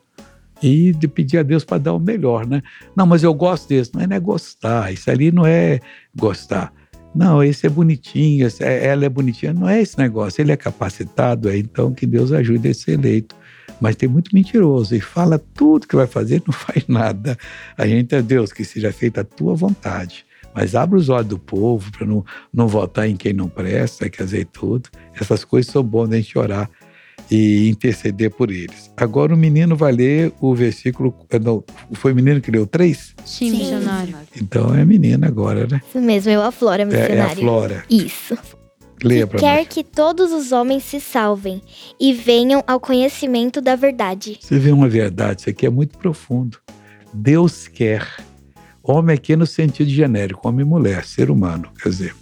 E 0.62 0.92
de 0.92 1.08
pedir 1.08 1.38
a 1.38 1.44
Deus 1.44 1.64
para 1.64 1.78
dar 1.78 1.94
o 1.94 2.00
melhor, 2.00 2.46
né? 2.46 2.62
Não, 2.96 3.06
mas 3.06 3.24
eu 3.24 3.34
gosto 3.34 3.70
desse. 3.70 3.94
Não 3.94 4.02
é, 4.02 4.08
não 4.08 4.16
é 4.16 4.20
gostar, 4.20 4.92
isso 4.92 5.10
ali 5.10 5.32
não 5.32 5.46
é 5.46 5.80
gostar. 6.16 6.74
Não, 7.16 7.44
esse 7.44 7.66
é 7.66 7.70
bonitinho, 7.70 8.48
é, 8.60 8.86
ela 8.88 9.06
é 9.06 9.10
bonitinha. 9.10 9.54
Não 9.54 9.68
é 9.68 9.82
esse 9.82 9.98
negócio. 9.98 10.42
Ele 10.42 10.52
é 10.52 10.58
capacitado, 10.58 11.50
é 11.50 11.58
então 11.58 11.94
que 11.94 12.06
Deus 12.06 12.32
ajude 12.32 12.74
ser 12.74 12.94
eleito. 12.94 13.36
Mas 13.82 13.96
tem 13.96 14.10
muito 14.10 14.34
mentiroso 14.34 14.94
e 14.96 15.00
fala 15.00 15.40
tudo 15.40 15.88
que 15.88 15.96
vai 15.96 16.08
fazer, 16.08 16.44
não 16.46 16.54
faz 16.54 16.86
nada. 16.88 17.38
A 17.78 17.88
gente 17.88 18.14
é 18.14 18.22
Deus, 18.22 18.52
que 18.52 18.64
seja 18.64 18.92
feita 18.92 19.22
a 19.22 19.24
tua 19.24 19.56
vontade. 19.56 20.26
Mas 20.54 20.76
abre 20.76 20.98
os 20.98 21.10
olhos 21.10 21.28
do 21.28 21.40
povo 21.40 21.92
para 21.92 22.06
não, 22.06 22.26
não 22.54 22.68
votar 22.68 23.08
em 23.08 23.16
quem 23.16 23.34
não 23.34 23.48
presta, 23.48 24.10
quer 24.10 24.24
dizer, 24.24 24.46
tudo. 24.46 24.90
Essas 25.20 25.46
coisas 25.46 25.72
são 25.72 25.84
boas 25.84 26.12
a 26.12 26.16
gente 26.16 26.38
orar 26.38 26.70
e 27.30 27.70
interceder 27.70 28.32
por 28.32 28.50
eles. 28.52 28.92
Agora 28.98 29.34
o 29.34 29.38
menino 29.38 29.76
vai 29.76 29.92
ler 29.92 30.34
o 30.40 30.54
versículo. 30.54 31.16
Eh, 31.30 31.40
não, 31.40 31.64
foi 31.94 32.12
o 32.12 32.16
menino 32.16 32.42
que 32.42 32.52
leu 32.52 32.66
três? 32.66 33.14
Sim, 33.26 33.52
Sim. 33.52 33.58
missionário. 33.58 34.16
Então 34.42 34.74
é 34.74 34.84
menina 34.84 35.28
agora, 35.28 35.68
né? 35.68 35.82
Isso 35.88 36.02
mesmo, 36.02 36.32
eu 36.32 36.42
a 36.42 36.52
Flora, 36.52 36.86
missionário. 36.86 37.16
É, 37.16 37.18
é 37.18 37.22
a 37.22 37.36
Flora. 37.36 37.84
Isso. 37.90 38.38
Leia 39.02 39.26
que 39.28 39.38
quer 39.38 39.60
nós. 39.60 39.68
que 39.68 39.84
todos 39.84 40.32
os 40.34 40.52
homens 40.52 40.84
se 40.84 41.00
salvem 41.00 41.62
e 42.00 42.12
venham 42.12 42.64
ao 42.68 42.80
conhecimento 42.80 43.62
da 43.62 43.76
verdade. 43.76 44.38
Você 44.42 44.60
vê 44.60 44.72
uma 44.72 44.90
verdade, 44.90 45.42
isso 45.42 45.50
aqui 45.50 45.66
é 45.66 45.70
muito 45.70 45.98
profundo. 45.98 46.58
Deus 47.14 47.68
quer 47.68 48.06
Homem 48.92 49.14
aqui 49.14 49.36
no 49.36 49.46
sentido 49.46 49.88
genérico, 49.88 50.48
homem 50.48 50.66
e 50.66 50.68
mulher, 50.68 51.06
ser 51.06 51.30
humano, 51.30 51.70
quer 51.80 51.90
dizer. 51.90 52.16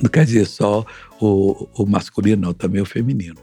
Não 0.00 0.08
quer 0.08 0.24
dizer 0.24 0.46
só 0.46 0.86
o, 1.20 1.68
o 1.76 1.84
masculino, 1.84 2.46
não, 2.46 2.54
também 2.54 2.80
o 2.80 2.86
feminino. 2.86 3.36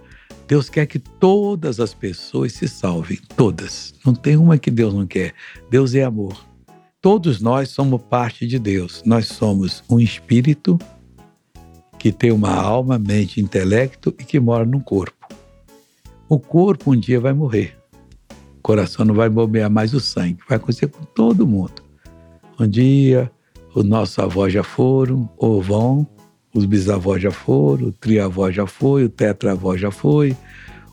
Deus 0.48 0.70
quer 0.70 0.86
que 0.86 1.00
todas 1.00 1.80
as 1.80 1.94
pessoas 1.94 2.54
se 2.54 2.68
salvem, 2.68 3.18
todas. 3.36 3.94
Não 4.06 4.14
tem 4.14 4.36
uma 4.36 4.58
que 4.58 4.70
Deus 4.70 4.94
não 4.94 5.08
quer. 5.08 5.34
Deus 5.70 5.96
é 5.96 6.04
amor. 6.04 6.36
Todos 7.02 7.42
nós 7.42 7.70
somos 7.70 8.02
parte 8.02 8.46
de 8.46 8.60
Deus. 8.60 9.02
Nós 9.06 9.28
somos 9.28 9.84
um 9.90 10.00
espírito 10.00 10.78
que 11.98 12.12
tem 12.12 12.32
uma 12.32 12.54
alma, 12.54 13.00
mente, 13.00 13.40
intelecto 13.40 14.14
e 14.20 14.24
que 14.24 14.40
mora 14.40 14.66
num 14.66 14.80
corpo. 14.80 15.28
O 16.28 16.40
corpo 16.40 16.92
um 16.92 17.00
dia 17.00 17.20
vai 17.20 17.34
morrer. 17.34 17.78
O 18.58 18.62
coração 18.62 19.06
não 19.06 19.16
vai 19.16 19.30
bombear 19.30 19.70
mais 19.70 19.94
o 19.94 20.00
sangue. 20.00 20.40
Vai 20.48 20.58
acontecer 20.58 20.88
com 20.88 21.04
todo 21.04 21.48
mundo. 21.48 21.84
Um 22.60 22.68
dia, 22.68 23.32
os 23.74 23.84
nossos 23.84 24.20
avós 24.20 24.54
já 24.54 24.64
foram, 24.64 25.30
ou 25.38 25.62
vão, 25.62 26.08
os 26.54 26.66
bisavós 26.66 27.22
já 27.22 27.32
foram, 27.32 27.88
o 27.88 27.92
triavó 27.92 28.52
já 28.52 28.68
foi, 28.68 29.06
o 29.06 29.10
tetravó 29.10 29.78
já 29.78 29.92
foi, 29.92 30.36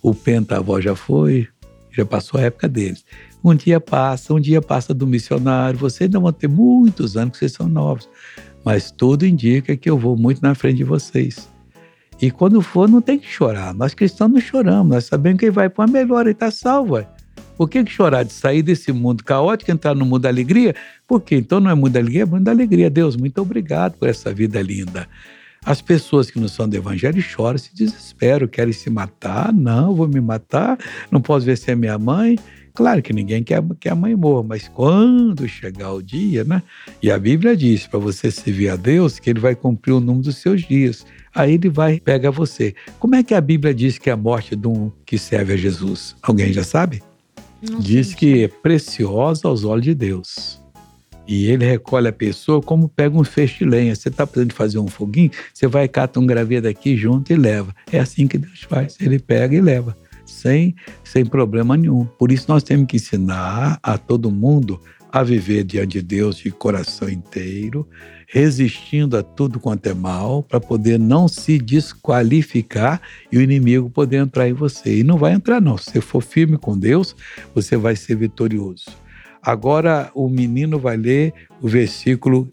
o 0.03 0.15
pentavó 0.15 0.81
já 0.81 0.95
foi, 0.95 1.49
já 1.91 2.05
passou 2.07 2.41
a 2.41 2.45
época 2.45 2.69
deles. 2.69 3.05
Um 3.43 3.55
dia 3.55 3.81
passa, 3.81 4.35
um 4.35 4.41
dia 4.41 4.61
passa 4.61 4.95
do 4.95 5.07
missionário, 5.07 5.79
vocês 5.79 6.09
ainda 6.09 6.21
vão 6.21 6.33
ter 6.33 6.49
muitos 6.49 7.17
anos 7.17 7.33
que 7.33 7.39
vocês 7.39 7.53
são 7.53 7.69
novos, 7.69 8.09
mas 8.65 8.91
tudo 8.91 9.27
indica 9.27 9.77
que 9.77 9.89
eu 9.91 9.99
vou 9.99 10.17
muito 10.17 10.43
na 10.43 10.55
frente 10.55 10.79
de 10.79 10.85
vocês. 10.85 11.49
E 12.21 12.31
quando 12.31 12.61
for, 12.61 12.89
não 12.89 13.01
tem 13.01 13.19
que 13.19 13.29
chorar. 13.29 13.73
Nós 13.73 13.95
cristãos 13.95 14.31
não 14.31 14.41
choramos, 14.41 14.89
nós 14.89 15.05
sabemos 15.05 15.39
que 15.39 15.51
vai 15.51 15.69
para 15.69 15.85
uma 15.85 15.93
melhor 15.93 16.27
e 16.27 16.31
está 16.31 16.51
salvo. 16.51 17.05
Por 17.57 17.69
que, 17.69 17.83
que 17.83 17.91
chorar 17.91 18.25
de 18.25 18.33
sair 18.33 18.63
desse 18.63 18.93
mundo 18.93 19.25
caótico 19.25 19.71
e 19.71 19.75
entrar 19.75 19.95
no 19.95 20.05
mundo 20.05 20.23
da 20.23 20.29
alegria? 20.29 20.75
Porque 21.07 21.35
então 21.35 21.59
não 21.59 21.71
é 21.71 21.75
mundo 21.75 21.91
da 21.91 21.99
alegria, 21.99 22.23
é 22.23 22.27
mundo 22.27 22.45
da 22.45 22.53
alegria. 22.53 22.89
Deus, 22.89 23.17
muito 23.17 23.41
obrigado 23.41 23.97
por 23.99 24.09
essa 24.09 24.33
vida 24.33 24.63
linda. 24.63 25.09
As 25.65 25.83
pessoas 25.83 26.31
que 26.31 26.39
não 26.39 26.49
são 26.49 26.69
do 26.69 26.77
evangelho 26.77 27.21
choram, 27.21 27.59
se 27.59 27.75
desesperam, 27.75 28.47
querem 28.47 28.73
se 28.73 28.89
matar. 28.89 29.53
Não, 29.53 29.95
vou 29.95 30.09
me 30.09 30.21
matar, 30.21 30.79
não 31.11 31.21
posso 31.21 31.47
ver 31.47 31.59
se 31.59 31.71
é 31.71 31.75
minha 31.75 31.99
mãe. 31.99 32.39
Claro 32.79 33.03
que 33.03 33.13
ninguém 33.13 33.43
quer 33.43 33.61
que 33.81 33.89
a 33.89 33.95
mãe 33.95 34.15
morra, 34.15 34.45
mas 34.45 34.69
quando 34.69 35.49
chegar 35.49 35.93
o 35.93 36.01
dia, 36.01 36.45
né? 36.45 36.63
E 37.03 37.11
a 37.11 37.19
Bíblia 37.19 37.57
diz 37.57 37.89
para 37.89 37.99
você 37.99 38.31
servir 38.31 38.69
a 38.69 38.77
Deus 38.77 39.19
que 39.19 39.29
ele 39.29 39.41
vai 39.41 39.57
cumprir 39.57 39.93
o 39.93 39.99
número 39.99 40.23
dos 40.23 40.37
seus 40.37 40.63
dias. 40.63 41.05
Aí 41.35 41.55
ele 41.55 41.69
vai 41.69 41.99
pegar 41.99 42.31
você. 42.31 42.77
Como 43.01 43.17
é 43.17 43.25
que 43.25 43.35
a 43.35 43.41
Bíblia 43.41 43.75
diz 43.75 43.99
que 43.99 44.09
é 44.09 44.13
a 44.13 44.17
morte 44.17 44.55
de 44.55 44.69
um 44.69 44.93
que 45.05 45.19
serve 45.19 45.55
a 45.55 45.57
Jesus? 45.57 46.15
Alguém 46.23 46.53
já 46.53 46.63
sabe? 46.63 47.03
Não 47.69 47.81
diz 47.81 48.09
sei. 48.09 48.17
que 48.17 48.45
é 48.45 48.49
preciosa 48.49 49.49
aos 49.49 49.65
olhos 49.65 49.85
de 49.85 49.95
Deus. 49.95 50.63
E 51.29 51.51
ele 51.51 51.67
recolhe 51.67 52.09
a 52.09 52.13
pessoa 52.13 52.63
como 52.63 52.89
pega 52.89 53.15
um 53.15 53.23
feixe 53.23 53.59
de 53.59 53.67
lenha. 53.67 53.95
Você 53.95 54.09
está 54.09 54.27
precisando 54.27 54.55
fazer 54.55 54.79
um 54.79 54.89
foguinho, 54.89 55.31
você 55.53 55.67
vai 55.67 55.87
cata 55.87 56.19
um 56.19 56.27
graveto 56.27 56.67
aqui 56.67 56.97
junto 56.97 57.31
e 57.31 57.37
leva. 57.37 57.75
É 57.93 58.01
assim 58.01 58.27
que 58.27 58.39
Deus 58.39 58.63
faz. 58.63 58.97
Ele 58.99 59.19
pega 59.19 59.55
e 59.55 59.61
leva, 59.61 59.95
sem, 60.25 60.75
sem 61.05 61.27
problema 61.27 61.77
nenhum. 61.77 62.07
Por 62.07 62.33
isso 62.33 62.47
nós 62.49 62.63
temos 62.63 62.87
que 62.87 62.97
ensinar 62.97 63.79
a 63.83 63.99
todo 63.99 64.31
mundo 64.31 64.81
a 65.13 65.23
viver 65.23 65.65
diante 65.65 66.01
de 66.01 66.03
Deus 66.03 66.37
de 66.37 66.51
coração 66.51 67.09
inteiro, 67.09 67.87
resistindo 68.27 69.17
a 69.17 69.23
tudo 69.23 69.61
quanto 69.61 69.87
é 69.87 69.95
mal, 69.95 70.43
para 70.43 70.61
poder 70.61 70.99
não 70.99 71.29
se 71.29 71.59
desqualificar 71.59 73.03
e 73.31 73.37
o 73.37 73.43
inimigo 73.43 73.91
poder 73.91 74.17
entrar 74.17 74.49
em 74.49 74.55
você. 74.55 74.99
E 74.99 75.05
não 75.05 75.19
vai 75.19 75.33
entrar, 75.33 75.61
não. 75.61 75.77
Se 75.77 75.91
você 75.91 76.01
for 76.01 76.23
firme 76.23 76.57
com 76.57 76.79
Deus, 76.79 77.15
você 77.55 77.77
vai 77.77 77.97
ser 77.97 78.17
vitorioso. 78.17 79.08
Agora 79.43 80.11
o 80.15 80.29
menino 80.29 80.79
vai 80.79 80.97
ler 80.97 81.33
o 81.61 81.69
versículo 81.69 82.49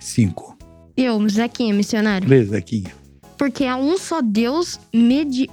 5. 0.00 0.56
É, 0.96 1.02
Eu, 1.02 1.28
Zequinha, 1.28 1.74
missionário. 1.74 2.28
Lê, 2.28 2.44
Zequinha. 2.44 2.94
Porque 3.38 3.64
há 3.64 3.76
um 3.76 3.98
só 3.98 4.22
Deus 4.22 4.80
medi... 4.94 5.48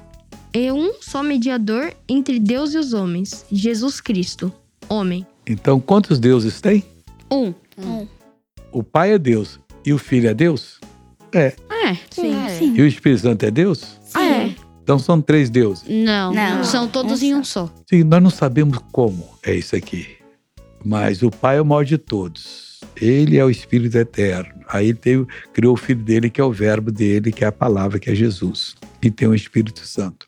é 0.53 0.71
um 0.71 0.93
só 1.01 1.21
mediador 1.21 1.93
entre 2.07 2.39
Deus 2.39 2.73
e 2.73 2.77
os 2.77 2.93
homens, 2.93 3.45
Jesus 3.51 3.99
Cristo, 3.99 4.51
homem. 4.87 5.25
Então, 5.45 5.79
quantos 5.79 6.19
deuses 6.19 6.61
tem? 6.61 6.83
Um. 7.29 7.53
Um. 7.77 8.07
O 8.71 8.81
Pai 8.83 9.13
é 9.13 9.17
Deus 9.19 9.59
e 9.85 9.91
o 9.91 9.97
Filho 9.97 10.29
é 10.29 10.33
Deus? 10.33 10.79
É. 11.33 11.53
É, 11.69 11.95
sim. 12.09 12.33
É. 12.45 12.49
sim. 12.57 12.73
E 12.75 12.81
o 12.81 12.87
Espírito 12.87 13.21
Santo 13.23 13.43
é 13.43 13.51
Deus? 13.51 13.99
Sim. 14.05 14.19
É. 14.19 14.55
Então 14.81 14.99
são 14.99 15.21
três 15.21 15.49
deuses. 15.49 15.83
Não, 15.87 16.33
Não. 16.33 16.63
são 16.63 16.87
todos 16.87 17.21
É 17.21 17.25
em 17.25 17.35
um 17.35 17.43
só. 17.43 17.69
Sim, 17.89 18.03
nós 18.03 18.21
não 18.21 18.29
sabemos 18.29 18.77
como 18.91 19.27
é 19.43 19.55
isso 19.55 19.75
aqui. 19.75 20.17
Mas 20.83 21.23
o 21.23 21.31
Pai 21.31 21.57
é 21.57 21.61
o 21.61 21.65
maior 21.65 21.85
de 21.85 21.97
todos. 21.97 22.81
Ele 22.99 23.37
é 23.37 23.45
o 23.45 23.49
Espírito 23.49 23.97
eterno. 23.97 24.53
Aí 24.67 24.89
ele 24.89 24.97
teve, 24.97 25.25
criou 25.53 25.73
o 25.73 25.77
Filho 25.77 26.03
dele, 26.03 26.29
que 26.29 26.41
é 26.41 26.43
o 26.43 26.51
verbo 26.51 26.91
dele, 26.91 27.31
que 27.31 27.43
é 27.43 27.47
a 27.47 27.51
palavra, 27.51 27.99
que 27.99 28.09
é 28.09 28.15
Jesus. 28.15 28.75
E 29.01 29.09
tem 29.09 29.27
o 29.27 29.35
Espírito 29.35 29.85
Santo. 29.85 30.27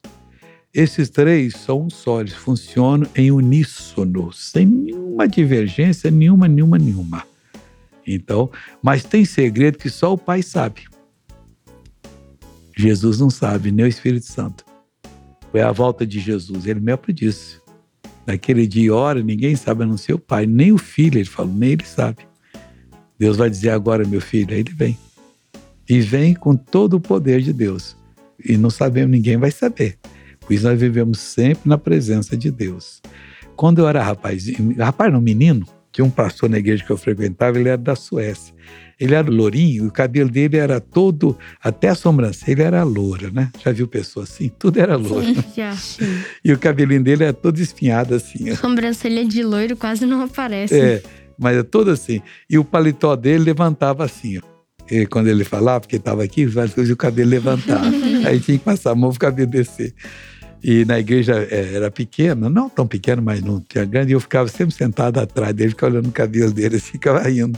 Esses 0.73 1.09
três 1.09 1.55
são 1.55 1.83
um 1.83 1.89
só, 1.89 2.19
eles 2.19 2.33
funcionam 2.33 3.07
em 3.15 3.31
uníssono, 3.31 4.33
sem 4.33 4.65
nenhuma 4.65 5.25
divergência, 5.25 6.11
nenhuma, 6.11 6.49
nenhuma, 6.49 6.77
nenhuma. 6.77 7.23
Então, 8.05 8.51
mas 8.81 9.03
tem 9.03 9.23
segredo 9.23 9.77
que 9.77 9.89
só 9.89 10.13
o 10.13 10.17
Pai 10.17 10.43
sabe. 10.43 10.81
Jesus 12.75 13.19
não 13.19 13.29
sabe, 13.29 13.71
nem 13.71 13.85
o 13.85 13.87
Espírito 13.87 14.25
Santo. 14.25 14.65
Foi 15.49 15.61
a 15.61 15.71
volta 15.71 16.05
de 16.05 16.19
Jesus, 16.19 16.65
ele 16.65 16.81
mesmo 16.81 17.13
disse. 17.13 17.64
Naquele 18.25 18.65
dia 18.65 18.85
e 18.85 18.91
hora, 18.91 19.21
ninguém 19.21 19.55
sabe 19.55 19.83
a 19.83 19.85
não 19.85 19.97
ser 19.97 20.13
o 20.13 20.19
Pai, 20.19 20.45
nem 20.45 20.71
o 20.71 20.77
Filho, 20.77 21.19
ele 21.19 21.29
falou, 21.29 21.53
nem 21.53 21.71
ele 21.71 21.85
sabe. 21.85 22.25
Deus 23.17 23.37
vai 23.37 23.49
dizer 23.49 23.69
agora, 23.69 24.05
meu 24.05 24.19
filho, 24.19 24.53
aí 24.53 24.59
ele 24.59 24.73
vem. 24.73 24.97
E 25.87 26.01
vem 26.01 26.33
com 26.33 26.55
todo 26.55 26.95
o 26.95 26.99
poder 26.99 27.41
de 27.41 27.53
Deus. 27.53 27.95
E 28.43 28.57
não 28.57 28.69
sabemos, 28.69 29.11
ninguém 29.11 29.37
vai 29.37 29.51
saber. 29.51 29.97
Por 30.39 30.53
isso 30.53 30.65
nós 30.65 30.79
vivemos 30.79 31.19
sempre 31.19 31.69
na 31.69 31.77
presença 31.77 32.35
de 32.35 32.51
Deus. 32.51 33.01
Quando 33.55 33.79
eu 33.79 33.87
era 33.87 34.03
rapazinho, 34.03 34.75
rapaz 34.77 35.11
não, 35.11 35.21
menino, 35.21 35.65
tinha 35.95 36.03
um 36.03 36.09
pastor 36.09 36.49
na 36.49 36.57
igreja 36.57 36.83
que 36.83 36.91
eu 36.91 36.97
frequentava, 36.97 37.57
ele 37.57 37.69
era 37.69 37.77
da 37.77 37.95
Suécia. 37.95 38.53
Ele 38.99 39.15
era 39.15 39.29
lourinho, 39.29 39.87
o 39.87 39.91
cabelo 39.91 40.29
dele 40.29 40.57
era 40.57 40.81
todo, 40.81 41.37
até 41.63 41.87
a 41.87 41.95
sobrancelha 41.95 42.63
era 42.63 42.83
loura, 42.83 43.31
né? 43.31 43.49
Já 43.63 43.71
viu 43.71 43.87
pessoa 43.87 44.25
assim? 44.25 44.51
Tudo 44.59 44.77
era 44.77 44.97
louro. 44.97 45.25
Já. 45.55 45.73
E 46.43 46.51
o 46.51 46.59
cabelinho 46.59 47.01
dele 47.01 47.23
era 47.23 47.31
todo 47.31 47.57
espinhado 47.59 48.13
assim. 48.13 48.53
Sobrancelha 48.55 49.23
de 49.23 49.41
loiro 49.41 49.77
quase 49.77 50.05
não 50.05 50.21
aparece. 50.21 50.77
É, 50.77 51.01
mas 51.39 51.55
é 51.55 51.63
todo 51.63 51.91
assim. 51.91 52.21
E 52.49 52.57
o 52.57 52.65
paletó 52.65 53.15
dele 53.15 53.45
levantava 53.45 54.03
assim, 54.03 54.37
ó. 54.39 54.41
E 54.91 55.05
quando 55.05 55.27
ele 55.27 55.45
falava, 55.45 55.79
porque 55.79 55.95
estava 55.95 56.25
aqui, 56.25 56.45
fazia 56.45 56.93
o 56.93 56.97
cabelo 56.97 57.29
levantar. 57.29 57.81
Aí 58.27 58.41
tinha 58.41 58.57
que 58.57 58.65
passar 58.65 58.91
a 58.91 58.95
mão 58.95 59.11
para 59.11 59.15
o 59.15 59.19
cabelo 59.31 59.49
descer. 59.49 59.95
E 60.63 60.83
na 60.85 60.99
igreja 60.99 61.47
é, 61.49 61.75
era 61.75 61.91
pequena, 61.91 62.49
não 62.49 62.69
tão 62.69 62.87
pequeno, 62.87 63.21
mas 63.21 63.41
não 63.41 63.59
tinha 63.61 63.85
grande, 63.85 64.11
e 64.11 64.13
eu 64.13 64.19
ficava 64.19 64.47
sempre 64.47 64.73
sentado 64.73 65.19
atrás 65.19 65.53
dele, 65.53 65.69
ficava 65.69 65.93
olhando 65.93 66.07
o 66.07 66.11
cabelo 66.11 66.51
dele, 66.51 66.77
assim, 66.77 66.91
ficava 66.93 67.19
rindo. 67.21 67.57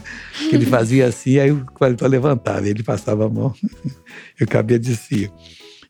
Ele 0.52 0.66
fazia 0.66 1.06
assim, 1.06 1.38
aí 1.38 1.50
o 1.50 1.64
paletó 1.78 2.06
levantava, 2.06 2.68
ele 2.68 2.82
passava 2.82 3.26
a 3.26 3.28
mão 3.28 3.54
e 4.38 4.44
o 4.44 4.46
cabelo 4.46 4.80
descia. 4.80 5.30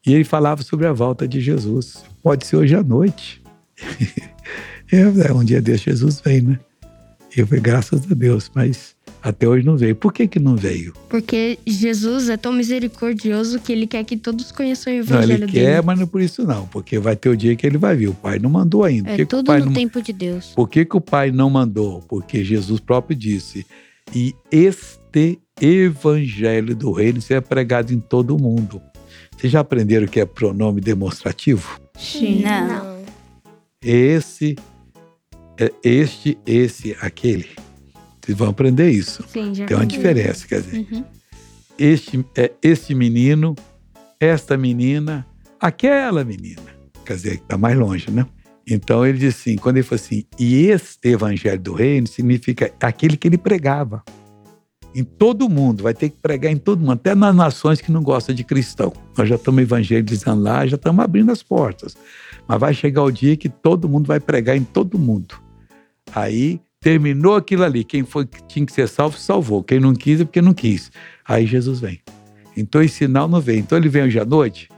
E 0.07 0.15
ele 0.15 0.25
falava 0.25 0.63
sobre 0.63 0.87
a 0.87 0.93
volta 0.93 1.27
de 1.27 1.41
Jesus. 1.41 2.05
Pode 2.23 2.47
ser 2.47 2.57
hoje 2.57 2.75
à 2.75 2.83
noite. 2.83 3.43
É, 4.91 5.31
um 5.35 5.45
dia 5.45 5.61
desse 5.61 5.85
Jesus 5.85 6.19
vem, 6.23 6.41
né? 6.41 6.59
Eu 7.37 7.47
falei, 7.47 7.61
graças 7.61 8.11
a 8.11 8.15
Deus, 8.15 8.51
mas 8.55 8.97
até 9.23 9.49
hoje 9.49 9.65
não 9.65 9.77
veio. 9.77 9.97
Por 9.97 10.13
que 10.13 10.27
que 10.27 10.39
não 10.39 10.57
veio? 10.57 10.93
Porque 11.09 11.59
Jesus 11.67 12.29
é 12.29 12.37
tão 12.37 12.53
misericordioso 12.53 13.61
que 13.61 13.73
ele 13.73 13.87
quer 13.87 14.05
que 14.05 14.17
todos 14.17 14.53
conheçam 14.53 14.93
o 14.93 14.97
Não, 14.97 15.03
evangelho 15.03 15.33
ele 15.33 15.47
dele. 15.47 15.53
quer, 15.53 15.83
mas 15.83 15.99
não 15.99 16.05
é 16.05 16.09
por 16.09 16.21
isso 16.21 16.45
não. 16.45 16.67
Porque 16.67 16.99
vai 16.99 17.17
ter 17.17 17.29
o 17.29 17.37
dia 17.37 17.55
que 17.57 17.67
ele 17.67 17.79
vai 17.79 17.97
vir. 17.97 18.09
O 18.09 18.15
pai 18.15 18.39
não 18.39 18.51
mandou 18.51 18.85
ainda. 18.85 19.11
É 19.11 19.17
que 19.17 19.27
que 19.27 19.35
o 19.35 19.43
tudo 19.43 19.59
no 19.59 19.67
não... 19.67 19.73
tempo 19.73 20.01
de 20.01 20.13
Deus. 20.13 20.53
Por 20.55 20.69
que, 20.69 20.85
que 20.85 20.97
o 20.97 21.01
pai 21.01 21.31
não 21.31 21.51
mandou? 21.51 22.01
Porque 22.09 22.45
Jesus 22.45 22.81
próprio 22.81 23.17
disse: 23.17 23.67
e 24.15 24.35
este 24.51 25.39
evangelho 25.61 26.75
do 26.75 26.93
reino 26.93 27.21
será 27.21 27.43
pregado 27.43 27.93
em 27.93 28.01
todo 28.01 28.37
o 28.37 28.41
mundo. 28.41 28.81
Vocês 29.37 29.53
já 29.53 29.61
aprenderam 29.61 30.07
o 30.07 30.09
que 30.09 30.21
é 30.21 30.27
pronome 30.27 30.81
demonstrativo? 30.81 31.81
Sim. 31.97 32.43
Não. 32.43 32.99
Esse, 33.83 34.57
é 35.59 35.73
este, 35.83 36.37
esse, 36.45 36.97
aquele. 37.01 37.49
Vocês 38.29 38.37
vão 38.37 38.51
aprender 38.51 38.91
isso. 38.91 39.25
Sim, 39.33 39.55
já 39.55 39.65
Tem 39.65 39.75
uma 39.75 39.87
diferença, 39.87 40.47
quer 40.47 40.61
dizer, 40.61 40.87
Uhum. 40.93 41.03
este, 41.79 42.23
é, 42.37 42.53
este 42.63 42.95
menino, 42.95 43.57
esta 44.21 44.55
menina, 44.55 45.27
aquela 45.59 46.23
menina. 46.25 46.61
Quer 47.07 47.15
dizer, 47.15 47.35
está 47.37 47.57
mais 47.57 47.75
longe, 47.79 48.11
né? 48.11 48.27
Então 48.67 49.07
ele 49.07 49.17
diz 49.17 49.35
assim, 49.35 49.57
quando 49.57 49.79
ele 49.79 49.83
falou 49.87 50.03
assim, 50.05 50.25
e 50.39 50.67
este 50.67 51.09
evangelho 51.09 51.59
do 51.59 51.73
reino 51.73 52.07
significa 52.07 52.71
aquele 52.79 53.17
que 53.17 53.27
ele 53.29 53.39
pregava. 53.39 54.05
Em 54.95 55.05
todo 55.05 55.49
mundo, 55.49 55.83
vai 55.85 55.95
ter 55.95 56.11
que 56.11 56.17
pregar 56.21 56.53
em 56.53 56.59
todo 56.59 56.81
mundo, 56.81 56.93
até 56.93 57.15
nas 57.15 57.35
nações 57.35 57.81
que 57.81 57.91
não 57.91 58.03
gostam 58.03 58.35
de 58.35 58.45
cristão. 58.45 58.93
Nós 59.17 59.27
já 59.27 59.37
estamos 59.37 59.63
evangelizando 59.63 60.43
lá, 60.43 60.67
já 60.67 60.77
estamos 60.77 61.03
abrindo 61.03 61.33
as 61.33 61.43
portas. 61.43 61.97
Mas 62.47 62.61
vai 62.61 62.75
chegar 62.75 63.05
o 63.05 63.11
dia 63.11 63.39
que 63.39 63.49
todo 63.49 63.89
mundo 63.89 64.07
vai 64.07 64.21
pregar 64.21 64.55
em 64.55 64.65
todo 64.65 64.99
mundo. 64.99 65.35
Aí 66.15 66.61
terminou 66.81 67.37
aquilo 67.37 67.65
ali. 67.65 67.85
Quem 67.85 68.05
foi 68.05 68.27
que 68.27 68.43
tinha 68.47 68.65
que 68.65 68.73
ser 68.73 68.89
salvo, 68.89 69.19
salvou. 69.19 69.63
Quem 69.63 69.81
não 69.81 69.95
quis 69.95 70.21
é 70.21 70.25
porque 70.25 70.41
não 70.43 70.55
quis. 70.55 70.91
Aí 71.27 71.47
Jesus 71.47 71.81
vem. 71.81 72.01
Então 72.57 72.83
esse 72.83 72.97
sinal 72.97 73.29
não 73.29 73.41
vem. 73.41 73.59
Então 73.61 73.79
ele 73.79 73.89
vem 73.89 74.03
hoje 74.05 74.19
à 74.19 74.25
noite. 74.25 74.69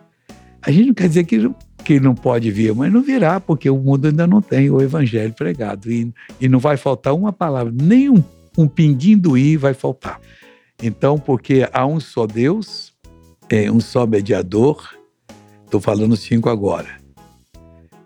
A 0.63 0.71
gente 0.71 0.87
não 0.89 0.95
quer 0.95 1.09
dizer 1.09 1.25
que, 1.25 1.37
ele- 1.37 1.55
que 1.85 1.95
ele 1.95 2.05
não 2.05 2.15
pode 2.15 2.51
vir, 2.51 2.75
mas 2.75 2.93
não 2.93 3.03
virá, 3.03 3.41
porque 3.41 3.71
o 3.71 3.79
mundo 3.79 4.07
ainda 4.07 4.27
não 4.27 4.43
tem 4.43 4.71
o 4.71 4.81
evangelho 4.83 5.33
pregado. 5.33 5.91
E, 5.91 6.13
e 6.41 6.49
não 6.49 6.59
vai 6.59 6.77
faltar 6.77 7.15
uma 7.15 7.33
palavra, 7.33 7.73
nem 7.75 8.11
um, 8.11 8.23
um 8.59 8.69
pinguinho 8.69 9.19
do 9.19 9.39
i 9.39 9.57
vai 9.57 9.73
faltar. 9.73 10.21
Então, 10.83 11.19
porque 11.19 11.69
há 11.73 11.87
um 11.87 11.99
só 12.01 12.27
Deus, 12.27 12.93
é 13.49 13.71
um 13.71 13.81
só 13.81 14.07
mediador. 14.07 14.95
Estou 15.65 15.81
falando 15.81 16.17
cinco 16.17 16.49
agora. 16.51 17.00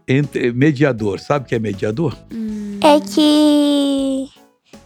Entre, 0.07 0.53
mediador, 0.53 1.19
sabe 1.19 1.47
o 1.47 1.49
que 1.49 1.55
é 1.55 1.59
mediador? 1.59 2.17
É 2.83 3.01
que 3.01 4.29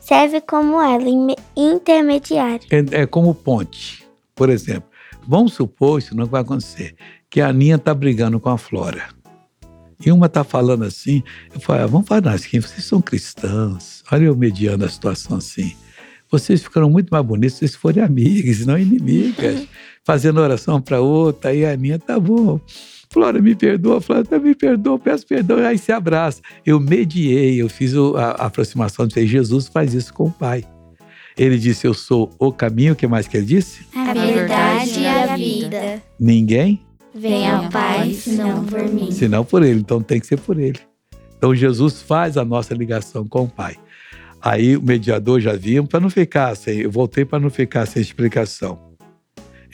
serve 0.01 0.41
como 0.41 0.81
ela, 0.81 1.37
intermediário. 1.57 2.67
É, 2.71 3.03
é 3.03 3.07
como 3.07 3.35
ponte. 3.35 4.07
Por 4.35 4.49
exemplo, 4.49 4.89
vamos 5.27 5.55
supor, 5.55 5.99
isso 5.99 6.17
não 6.17 6.25
vai 6.25 6.43
acontecer, 6.43 6.95
que 7.29 7.41
a 7.41 7.49
Aninha 7.49 7.75
está 7.75 7.93
brigando 7.93 8.39
com 8.39 8.49
a 8.49 8.57
Flora. 8.57 9.09
E 10.05 10.13
uma 10.13 10.27
está 10.27 10.45
falando 10.45 10.85
assim, 10.85 11.25
eu 11.53 11.61
falo, 11.61 11.83
ah, 11.83 11.87
vamos 11.87 12.07
falar 12.07 12.31
assim, 12.31 12.61
vocês 12.61 12.85
são 12.85 13.01
cristãos, 13.01 14.05
olha 14.13 14.27
eu 14.27 14.37
mediando 14.37 14.85
a 14.85 14.89
situação 14.89 15.39
assim. 15.39 15.75
Vocês 16.31 16.63
ficaram 16.63 16.89
muito 16.89 17.09
mais 17.11 17.25
bonitos 17.25 17.55
se 17.55 17.61
vocês 17.61 17.75
forem 17.75 18.03
amigas, 18.05 18.65
não 18.65 18.79
inimigas, 18.79 19.67
fazendo 20.05 20.41
oração 20.41 20.81
para 20.81 21.01
outra, 21.01 21.51
aí 21.51 21.65
a 21.65 21.73
Aninha, 21.73 21.99
tá 21.99 22.21
bom. 22.21 22.61
Flora, 23.11 23.41
me 23.41 23.55
perdoa, 23.55 24.01
Flora, 24.01 24.39
me 24.39 24.55
perdoa, 24.55 24.99
peço 24.99 25.27
perdão, 25.27 25.59
aí 25.59 25.79
se 25.79 25.91
abraça. 25.91 26.43
Eu 26.65 26.79
mediei, 26.79 27.61
eu 27.61 27.69
fiz 27.69 27.95
a, 27.95 28.31
aproximação 28.33 29.07
de 29.07 29.27
Jesus 29.27 29.69
faz 29.69 29.95
isso 29.95 30.13
com 30.13 30.25
o 30.25 30.31
Pai. 30.31 30.65
Ele 31.37 31.59
disse, 31.59 31.87
eu 31.87 31.95
sou 31.95 32.31
o 32.39 32.53
caminho, 32.53 32.93
o 32.93 32.97
que 32.97 33.07
mais 33.07 33.29
que 33.29 33.37
ele 33.37 33.47
disse? 33.47 33.87
A 33.95 34.13
verdade 34.13 35.01
e 35.01 35.07
a 35.07 35.37
vida. 35.37 36.03
Ninguém, 36.19 36.81
Vem 37.15 37.49
ao 37.49 37.69
Pai, 37.69 38.13
senão 38.13 38.65
por 38.65 38.83
mim. 38.89 39.11
senão 39.11 39.45
por 39.45 39.63
ele. 39.63 39.81
Então 39.81 40.03
tem 40.03 40.21
que 40.21 40.27
ser 40.27 40.39
por 40.39 40.59
ele. 40.59 40.79
Então 41.37 41.55
Jesus 41.55 42.03
faz 42.03 42.37
a 42.37 42.45
nossa 42.45 42.75
ligação 42.75 43.27
com 43.27 43.45
o 43.45 43.49
Pai. 43.49 43.77
Aí 44.41 44.77
o 44.77 44.83
mediador 44.83 45.41
já 45.41 45.55
vimos, 45.55 45.89
para 45.89 46.01
não 46.01 46.11
ficar 46.11 46.55
sem, 46.55 46.81
eu 46.81 46.91
voltei 46.91 47.25
para 47.25 47.41
não 47.41 47.51
ficar 47.51 47.87
sem 47.87 48.01
explicação. 48.01 48.88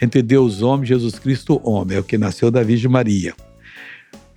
Entre 0.01 0.23
Deus 0.23 0.63
homem, 0.63 0.87
Jesus 0.87 1.19
Cristo 1.19 1.61
homem, 1.65 1.97
é 1.97 2.01
o 2.01 2.05
que 2.05 2.19
nasceu 2.19 2.51
da 2.51 2.63
Virgem 2.63 2.91
Maria. 2.91 3.35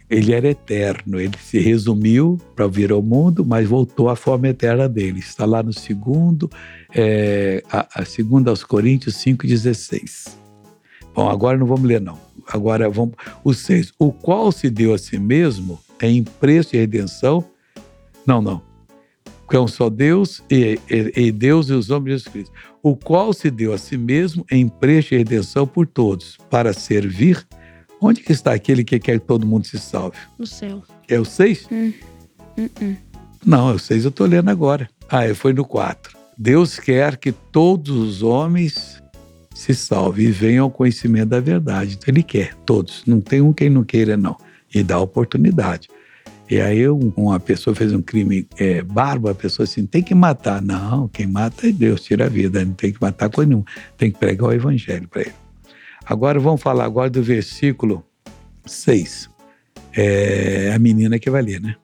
Ele 0.10 0.34
era 0.34 0.48
eterno, 0.48 1.20
ele 1.20 1.38
se 1.44 1.60
resumiu 1.60 2.40
para 2.56 2.68
vir 2.68 2.92
ao 2.92 3.02
mundo, 3.02 3.46
mas 3.46 3.68
voltou 3.68 4.10
à 4.10 4.16
forma 4.16 4.48
eterna 4.48 4.88
dele. 4.88 5.20
Está 5.20 5.46
lá 5.46 5.62
no 5.62 5.74
segundo, 5.74 6.50
é, 6.96 7.62
a, 7.70 8.02
a 8.02 8.06
segunda 8.06 8.50
aos 8.50 8.64
Coríntios 8.64 9.16
5,16. 9.16 10.30
Bom, 11.14 11.30
agora 11.30 11.58
não 11.58 11.66
vamos 11.66 11.84
ler, 11.84 12.00
não. 12.00 12.18
Agora 12.48 12.90
vamos. 12.90 13.16
O 13.44 13.54
6. 13.54 13.92
O 14.00 14.14
qual 14.14 14.52
se 14.52 14.70
deu 14.70 14.94
a 14.94 14.98
si 14.98 15.20
mesmo 15.20 15.80
em 16.02 16.24
preço 16.24 16.72
de 16.72 16.78
redenção. 16.78 17.44
Não, 18.26 18.42
não. 18.42 18.62
Que 19.50 19.56
é 19.56 19.60
um 19.60 19.68
só 19.68 19.90
Deus 19.90 20.44
e, 20.50 20.78
e- 20.90 21.12
e 21.28 21.32
Deus 21.32 21.70
e 21.70 21.74
os 21.74 21.90
homens 21.90 22.06
de 22.06 22.12
Jesus 22.24 22.28
Cristo. 22.28 22.54
O 22.84 22.96
qual 22.96 23.32
se 23.34 23.50
deu 23.50 23.74
a 23.74 23.78
si 23.78 23.98
mesmo 23.98 24.46
em 24.52 24.68
preço 24.68 25.10
de 25.10 25.18
redenção 25.18 25.66
por 25.66 25.88
todos, 25.88 26.38
para 26.50 26.74
servir. 26.74 27.46
Onde 28.00 28.22
que 28.22 28.32
está 28.32 28.54
aquele 28.54 28.84
que 28.84 29.00
quer 29.00 29.20
que 29.20 29.26
todo 29.26 29.46
mundo 29.48 29.66
se 29.66 29.80
salve? 29.80 30.18
No 30.38 30.46
céu. 30.46 30.84
É 31.08 31.20
o 31.20 31.26
6? 31.26 31.68
Não, 33.46 33.70
é 33.70 33.74
o 33.74 33.80
6 33.80 34.04
eu 34.04 34.10
estou 34.10 34.28
lendo 34.28 34.50
agora. 34.50 34.90
Ah, 35.10 35.34
foi 35.34 35.54
no 35.54 35.66
4. 35.66 36.16
Deus 36.38 36.78
quer 36.80 37.18
que 37.18 37.32
todos 37.32 37.96
os 37.96 38.22
homens 38.22 39.02
se 39.56 39.74
salvem 39.74 40.28
e 40.28 40.32
venham 40.32 40.66
ao 40.66 40.72
conhecimento 40.72 41.30
da 41.30 41.40
verdade. 41.40 41.96
Então 41.98 42.14
ele 42.14 42.22
quer, 42.22 42.54
todos. 42.66 43.04
Não 43.08 43.20
tem 43.20 43.42
um 43.42 43.52
quem 43.54 43.70
não 43.70 43.84
queira, 43.84 44.16
não. 44.16 44.38
E 44.74 44.84
dá 44.84 45.00
oportunidade. 45.00 45.88
E 46.50 46.62
aí 46.62 46.88
um- 46.90 47.12
uma 47.18 47.40
pessoa 47.40 47.76
fez 47.76 47.92
um 47.94 48.02
crime 48.02 48.48
é, 48.58 48.82
bárbaro, 48.82 49.34
a 49.34 49.36
pessoa 49.36 49.66
assim, 49.66 49.86
tem 49.86 50.02
que 50.02 50.16
matar. 50.16 50.62
Não, 50.62 51.08
quem 51.10 51.28
mata 51.28 51.68
é 51.68 51.72
Deus, 51.72 52.02
tira 52.04 52.26
a 52.26 52.30
vida. 52.30 52.64
Não 52.64 52.74
tem 52.74 52.92
que 52.94 53.02
matar 53.02 53.30
coisa 53.30 53.50
nenhuma. 53.50 53.66
Tem 53.98 54.10
que 54.12 54.18
pregar 54.18 54.48
o 54.50 54.54
evangelho 54.54 55.08
para 55.10 55.24
ele. 55.24 55.34
Agora 56.06 56.40
vamos 56.40 56.62
falar 56.62 56.86
agora 56.86 57.10
do 57.10 57.22
versículo 57.22 58.02
6. 58.66 59.30
É 59.94 60.72
a 60.74 60.80
menina 60.80 61.20
que 61.20 61.30
vai 61.30 61.42
ler, 61.42 61.60
né? 61.60 61.76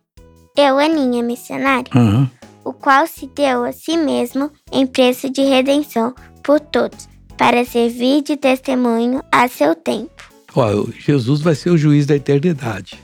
Eu, 0.57 0.77
Aninha, 0.77 1.23
missionário, 1.23 1.89
Aham. 1.95 2.29
o 2.63 2.71
qual 2.71 3.07
se 3.07 3.27
deu 3.35 3.63
a 3.65 3.71
si 3.71 3.97
mesmo 3.97 4.51
em 4.71 4.85
preço 4.85 5.29
de 5.29 5.41
redenção 5.41 6.13
por 6.43 6.59
todos, 6.59 7.09
para 7.37 7.65
servir 7.65 8.21
de 8.21 8.37
testemunho 8.37 9.21
a 9.31 9.47
seu 9.47 9.73
tempo. 9.75 10.31
Ó, 10.55 10.85
Jesus 10.99 11.41
vai 11.41 11.55
ser 11.55 11.71
o 11.71 11.77
juiz 11.77 12.05
da 12.05 12.15
eternidade. 12.15 13.01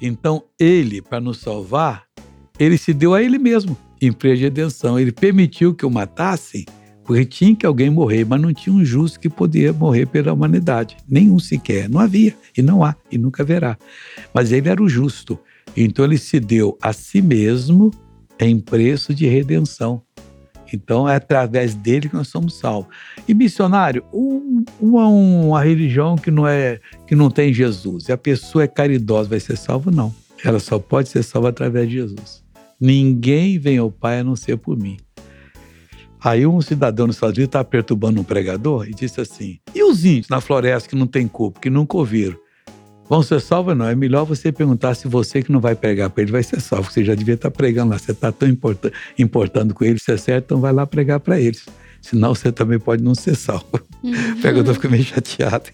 Então, 0.00 0.44
ele, 0.58 1.02
para 1.02 1.20
nos 1.20 1.38
salvar, 1.38 2.04
ele 2.58 2.78
se 2.78 2.92
deu 2.92 3.14
a 3.14 3.22
ele 3.22 3.38
mesmo 3.38 3.76
em 4.00 4.12
preço 4.12 4.36
de 4.36 4.42
redenção. 4.44 4.98
Ele 4.98 5.12
permitiu 5.12 5.74
que 5.74 5.84
eu 5.84 5.90
matasse, 5.90 6.64
porque 7.04 7.24
tinha 7.24 7.54
que 7.54 7.66
alguém 7.66 7.90
morrer, 7.90 8.24
mas 8.24 8.40
não 8.40 8.52
tinha 8.52 8.74
um 8.74 8.84
justo 8.84 9.18
que 9.18 9.28
podia 9.28 9.72
morrer 9.72 10.06
pela 10.06 10.32
humanidade. 10.32 10.96
Nenhum 11.08 11.38
sequer. 11.38 11.88
Não 11.88 12.00
havia, 12.00 12.36
e 12.56 12.62
não 12.62 12.84
há, 12.84 12.94
e 13.10 13.18
nunca 13.18 13.42
haverá. 13.42 13.76
Mas 14.32 14.52
ele 14.52 14.68
era 14.68 14.82
o 14.82 14.88
justo. 14.88 15.38
Então, 15.76 16.04
ele 16.04 16.18
se 16.18 16.38
deu 16.38 16.76
a 16.80 16.92
si 16.92 17.20
mesmo 17.20 17.90
em 18.38 18.58
preço 18.58 19.14
de 19.14 19.26
redenção. 19.26 20.02
Então 20.76 21.08
é 21.08 21.16
através 21.16 21.74
dele 21.74 22.08
que 22.08 22.14
nós 22.14 22.28
somos 22.28 22.58
salvos. 22.58 22.94
E 23.26 23.34
missionário, 23.34 24.04
um, 24.12 24.64
uma, 24.80 25.08
uma 25.08 25.62
religião 25.62 26.16
que 26.16 26.30
não 26.30 26.46
é 26.46 26.80
que 27.06 27.14
não 27.14 27.30
tem 27.30 27.52
Jesus, 27.52 28.08
e 28.08 28.12
a 28.12 28.18
pessoa 28.18 28.64
é 28.64 28.68
caridosa, 28.68 29.28
vai 29.28 29.40
ser 29.40 29.56
salva? 29.56 29.90
Não. 29.90 30.14
Ela 30.44 30.60
só 30.60 30.78
pode 30.78 31.08
ser 31.08 31.22
salva 31.22 31.48
através 31.48 31.88
de 31.88 31.94
Jesus. 31.94 32.44
Ninguém 32.80 33.58
vem 33.58 33.78
ao 33.78 33.90
Pai 33.90 34.20
a 34.20 34.24
não 34.24 34.36
ser 34.36 34.56
por 34.56 34.76
mim. 34.76 34.96
Aí 36.20 36.46
um 36.46 36.60
cidadão 36.60 37.06
nos 37.06 37.16
Estados 37.16 37.36
Unidos 37.36 37.48
estava 37.48 37.64
perturbando 37.64 38.20
um 38.20 38.24
pregador 38.24 38.88
e 38.88 38.92
disse 38.92 39.20
assim: 39.20 39.58
e 39.74 39.82
os 39.82 40.04
índios 40.04 40.28
na 40.28 40.40
floresta 40.40 40.88
que 40.88 40.96
não 40.96 41.06
tem 41.06 41.28
culpa, 41.28 41.60
que 41.60 41.70
nunca 41.70 41.96
ouviram? 41.96 42.36
Vão 43.08 43.22
ser 43.22 43.40
salvos? 43.40 43.76
Não. 43.76 43.86
É 43.88 43.94
melhor 43.94 44.24
você 44.24 44.52
perguntar 44.52 44.94
se 44.94 45.08
você 45.08 45.42
que 45.42 45.50
não 45.50 45.60
vai 45.60 45.74
pregar 45.74 46.10
para 46.10 46.22
ele 46.22 46.32
vai 46.32 46.42
ser 46.42 46.60
salvo. 46.60 46.90
Você 46.90 47.04
já 47.04 47.14
devia 47.14 47.34
estar 47.34 47.50
pregando 47.50 47.92
lá. 47.92 47.98
Você 47.98 48.12
está 48.12 48.30
tão 48.30 48.48
importa, 48.48 48.92
importando 49.18 49.74
com 49.74 49.84
ele, 49.84 49.98
se 49.98 50.12
é 50.12 50.16
certo, 50.16 50.44
então 50.44 50.60
vai 50.60 50.72
lá 50.72 50.86
pregar 50.86 51.20
para 51.20 51.40
eles. 51.40 51.66
Senão 52.00 52.34
você 52.34 52.52
também 52.52 52.78
pode 52.78 53.02
não 53.02 53.14
ser 53.14 53.34
salvo. 53.34 53.80
Uhum. 54.02 54.12
O 54.32 54.40
pregador 54.40 54.74
fica 54.74 54.88
meio 54.88 55.04
chateado. 55.04 55.70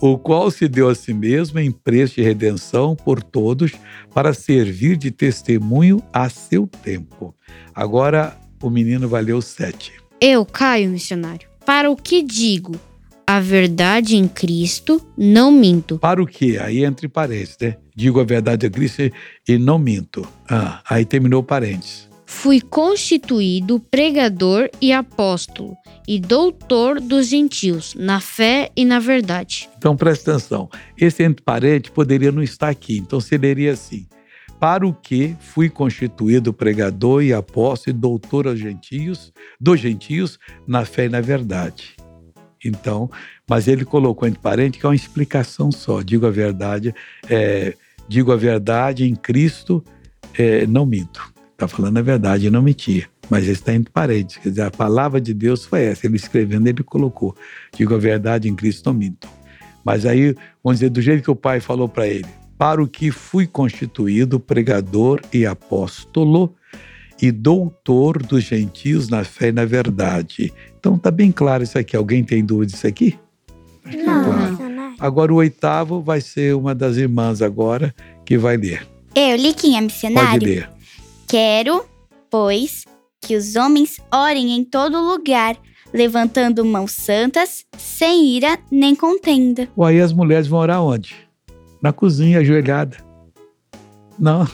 o 0.00 0.18
qual 0.18 0.50
se 0.50 0.68
deu 0.68 0.88
a 0.88 0.94
si 0.94 1.12
mesmo 1.12 1.58
em 1.58 1.70
preço 1.70 2.16
de 2.16 2.22
redenção 2.22 2.94
por 2.94 3.22
todos, 3.22 3.72
para 4.12 4.32
servir 4.32 4.96
de 4.96 5.10
testemunho 5.10 6.02
a 6.12 6.28
seu 6.28 6.66
tempo. 6.66 7.34
Agora 7.74 8.36
o 8.62 8.70
menino 8.70 9.08
valeu 9.08 9.40
sete. 9.42 9.92
Eu, 10.20 10.44
Caio, 10.44 10.90
missionário, 10.90 11.48
para 11.66 11.90
o 11.90 11.96
que 11.96 12.22
digo? 12.22 12.74
A 13.26 13.40
verdade 13.40 14.16
em 14.16 14.28
Cristo, 14.28 15.00
não 15.16 15.50
minto. 15.50 15.98
Para 15.98 16.22
o 16.22 16.26
quê? 16.26 16.58
Aí 16.60 16.84
entre 16.84 17.08
parênteses, 17.08 17.56
né? 17.60 17.76
Digo 17.94 18.20
a 18.20 18.24
verdade 18.24 18.66
em 18.66 18.70
Cristo 18.70 19.02
e 19.48 19.58
não 19.58 19.78
minto. 19.78 20.26
Ah, 20.48 20.82
aí 20.88 21.04
terminou 21.04 21.42
parênteses. 21.42 22.08
Fui 22.26 22.60
constituído 22.60 23.78
pregador 23.78 24.68
e 24.80 24.92
apóstolo 24.92 25.76
e 26.06 26.18
doutor 26.18 27.00
dos 27.00 27.28
gentios, 27.28 27.94
na 27.94 28.20
fé 28.20 28.70
e 28.76 28.84
na 28.84 28.98
verdade. 28.98 29.68
Então 29.78 29.96
presta 29.96 30.32
atenção. 30.32 30.68
Esse 30.98 31.22
entre 31.22 31.42
parênteses 31.42 31.94
poderia 31.94 32.32
não 32.32 32.42
estar 32.42 32.68
aqui. 32.68 32.98
Então 32.98 33.20
seria 33.20 33.72
assim: 33.72 34.06
para 34.58 34.86
o 34.86 34.92
que 34.92 35.36
fui 35.40 35.68
constituído 35.68 36.52
pregador 36.52 37.22
e 37.22 37.32
apóstolo 37.32 37.94
e 37.94 38.00
doutor 38.00 38.46
aos 38.46 38.58
gentios, 38.58 39.32
dos 39.60 39.78
gentios, 39.78 40.38
na 40.66 40.84
fé 40.84 41.04
e 41.04 41.08
na 41.08 41.20
verdade. 41.20 41.93
Então, 42.64 43.10
mas 43.48 43.68
ele 43.68 43.84
colocou 43.84 44.26
entre 44.26 44.40
parênteses 44.40 44.80
que 44.80 44.86
é 44.86 44.88
uma 44.88 44.94
explicação 44.94 45.70
só. 45.70 46.02
Digo 46.02 46.26
a 46.26 46.30
verdade, 46.30 46.94
é, 47.28 47.74
digo 48.08 48.32
a 48.32 48.36
verdade 48.36 49.04
em 49.04 49.14
Cristo, 49.14 49.84
é, 50.38 50.66
não 50.66 50.86
minto. 50.86 51.32
Está 51.52 51.68
falando 51.68 51.98
a 51.98 52.02
verdade, 52.02 52.50
não 52.50 52.62
mentia. 52.62 53.08
Mas 53.30 53.46
está 53.46 53.72
entre 53.72 53.92
parênteses. 53.92 54.42
Quer 54.42 54.48
dizer, 54.50 54.62
a 54.62 54.70
palavra 54.70 55.20
de 55.20 55.32
Deus 55.32 55.64
foi 55.64 55.84
essa. 55.84 56.06
Ele 56.06 56.16
escrevendo, 56.16 56.66
ele 56.66 56.82
colocou. 56.82 57.34
Digo 57.76 57.94
a 57.94 57.98
verdade 57.98 58.48
em 58.48 58.54
Cristo, 58.54 58.86
não 58.86 58.94
minto. 58.94 59.28
Mas 59.84 60.04
aí, 60.06 60.34
vamos 60.62 60.80
dizer, 60.80 60.90
do 60.90 61.00
jeito 61.00 61.22
que 61.22 61.30
o 61.30 61.36
pai 61.36 61.60
falou 61.60 61.88
para 61.88 62.06
ele: 62.06 62.26
para 62.58 62.82
o 62.82 62.88
que 62.88 63.10
fui 63.10 63.46
constituído 63.46 64.40
pregador 64.40 65.20
e 65.32 65.46
apóstolo 65.46 66.54
e 67.20 67.30
doutor 67.30 68.22
dos 68.22 68.44
gentios 68.44 69.08
na 69.08 69.24
fé 69.24 69.48
e 69.48 69.52
na 69.52 69.64
verdade. 69.64 70.52
Então 70.78 70.98
tá 70.98 71.10
bem 71.10 71.32
claro 71.32 71.62
isso 71.62 71.78
aqui. 71.78 71.96
Alguém 71.96 72.22
tem 72.24 72.44
dúvida 72.44 72.72
disso 72.72 72.86
aqui? 72.86 73.18
Não, 73.84 74.24
claro. 74.24 74.74
Agora 74.98 75.32
o 75.32 75.36
oitavo 75.36 76.00
vai 76.00 76.20
ser 76.20 76.54
uma 76.54 76.74
das 76.74 76.96
irmãs 76.96 77.42
agora 77.42 77.94
que 78.24 78.38
vai 78.38 78.56
ler. 78.56 78.86
Eu, 79.14 79.36
Liquinha 79.36 79.80
missionário. 79.80 80.30
Pode 80.30 80.44
ler. 80.44 80.70
Quero, 81.28 81.84
pois, 82.30 82.84
que 83.20 83.36
os 83.36 83.56
homens 83.56 83.98
orem 84.12 84.52
em 84.52 84.64
todo 84.64 85.00
lugar, 85.00 85.56
levantando 85.92 86.64
mãos 86.64 86.92
santas, 86.92 87.64
sem 87.76 88.26
ira 88.36 88.58
nem 88.70 88.94
contenda. 88.94 89.68
Ou 89.76 89.84
aí 89.84 90.00
as 90.00 90.12
mulheres 90.12 90.46
vão 90.46 90.60
orar 90.60 90.82
onde? 90.82 91.14
Na 91.82 91.92
cozinha, 91.92 92.38
ajoelhada. 92.40 92.96
Não. 94.18 94.46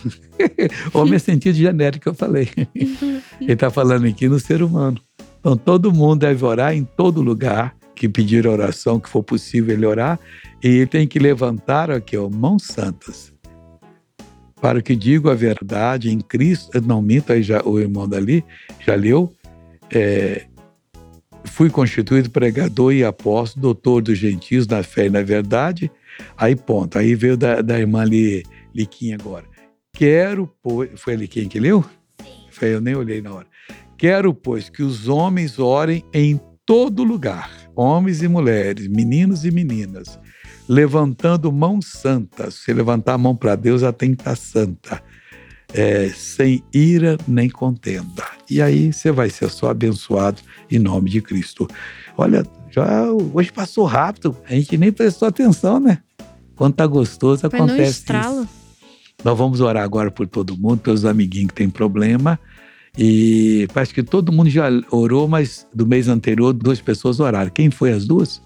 Homem 0.94 1.14
é 1.14 1.18
sentido 1.18 1.54
genérico 1.54 2.02
que 2.02 2.08
eu 2.08 2.14
falei. 2.14 2.48
Ele 2.74 3.52
está 3.52 3.70
falando 3.70 4.06
aqui 4.06 4.28
no 4.28 4.38
ser 4.38 4.62
humano. 4.62 5.00
Então 5.38 5.56
todo 5.56 5.92
mundo 5.92 6.20
deve 6.20 6.44
orar 6.44 6.74
em 6.74 6.84
todo 6.84 7.22
lugar 7.22 7.74
que 7.94 8.08
pedir 8.08 8.46
oração, 8.46 8.98
que 8.98 9.10
for 9.10 9.22
possível 9.22 9.74
ele 9.74 9.84
orar, 9.84 10.18
e 10.64 10.68
ele 10.68 10.86
tem 10.86 11.06
que 11.06 11.18
levantar 11.18 11.90
aqui, 11.90 12.16
ó, 12.16 12.30
mãos 12.30 12.62
santas. 12.64 13.30
Para 14.58 14.80
que 14.80 14.96
digo 14.96 15.28
a 15.28 15.34
verdade 15.34 16.10
em 16.10 16.18
Cristo, 16.18 16.80
não 16.80 17.02
minta, 17.02 17.34
aí 17.34 17.42
já, 17.42 17.62
o 17.62 17.78
irmão 17.78 18.08
dali 18.08 18.42
já 18.86 18.94
leu, 18.94 19.30
é, 19.90 20.46
fui 21.44 21.68
constituído 21.68 22.30
pregador 22.30 22.92
e 22.92 23.04
apóstolo, 23.04 23.62
doutor 23.62 24.02
dos 24.02 24.16
gentios 24.16 24.66
na 24.66 24.82
fé 24.82 25.06
e 25.06 25.10
na 25.10 25.22
verdade. 25.22 25.90
Aí 26.38 26.56
ponto, 26.56 26.98
aí 26.98 27.14
veio 27.14 27.36
da, 27.36 27.60
da 27.60 27.78
irmã 27.78 28.00
ali, 28.00 28.44
Liquinha 28.74 29.16
agora. 29.20 29.44
Quero, 29.92 30.50
pois. 30.62 30.90
Foi 31.00 31.14
ali 31.14 31.28
quem 31.28 31.48
que 31.48 31.60
leu? 31.60 31.84
Sim. 32.22 32.46
Foi, 32.50 32.74
eu 32.74 32.80
nem 32.80 32.94
olhei 32.94 33.20
na 33.20 33.32
hora. 33.32 33.46
Quero, 33.96 34.32
pois, 34.32 34.68
que 34.68 34.82
os 34.82 35.08
homens 35.08 35.58
orem 35.58 36.04
em 36.12 36.40
todo 36.64 37.02
lugar, 37.02 37.50
homens 37.74 38.22
e 38.22 38.28
mulheres, 38.28 38.86
meninos 38.88 39.44
e 39.44 39.50
meninas, 39.50 40.18
levantando 40.68 41.50
mãos 41.52 41.86
santas. 41.86 42.54
Se 42.54 42.72
levantar 42.72 43.14
a 43.14 43.18
mão 43.18 43.34
para 43.36 43.56
Deus, 43.56 43.82
ela 43.82 43.92
tem 43.92 44.14
que 44.14 44.22
estar 44.22 44.36
santa. 44.36 45.02
É, 45.72 46.08
sem 46.08 46.64
ira 46.72 47.18
nem 47.28 47.48
contenda. 47.48 48.24
E 48.48 48.62
aí 48.62 48.92
você 48.92 49.12
vai 49.12 49.30
ser 49.30 49.50
só 49.50 49.70
abençoado 49.70 50.40
em 50.70 50.78
nome 50.78 51.10
de 51.10 51.20
Cristo. 51.20 51.68
Olha, 52.16 52.44
já 52.70 53.04
hoje 53.12 53.52
passou 53.52 53.84
rápido, 53.84 54.36
a 54.48 54.54
gente 54.54 54.78
nem 54.78 54.90
prestou 54.90 55.28
atenção, 55.28 55.78
né? 55.78 55.98
Quando 56.56 56.74
tá 56.74 56.86
gostoso, 56.86 57.48
Foi 57.48 57.58
acontece 57.58 58.04
isso. 58.04 58.48
Nós 59.24 59.36
vamos 59.36 59.60
orar 59.60 59.82
agora 59.82 60.10
por 60.10 60.26
todo 60.26 60.56
mundo, 60.56 60.78
pelos 60.78 61.04
amiguinhos 61.04 61.48
que 61.48 61.54
têm 61.54 61.70
problema. 61.70 62.38
E 62.98 63.68
parece 63.72 63.94
que 63.94 64.02
todo 64.02 64.32
mundo 64.32 64.50
já 64.50 64.68
orou, 64.90 65.28
mas 65.28 65.66
do 65.72 65.86
mês 65.86 66.08
anterior 66.08 66.52
duas 66.52 66.80
pessoas 66.80 67.20
oraram. 67.20 67.50
Quem 67.50 67.70
foi 67.70 67.92
as 67.92 68.06
duas? 68.06 68.42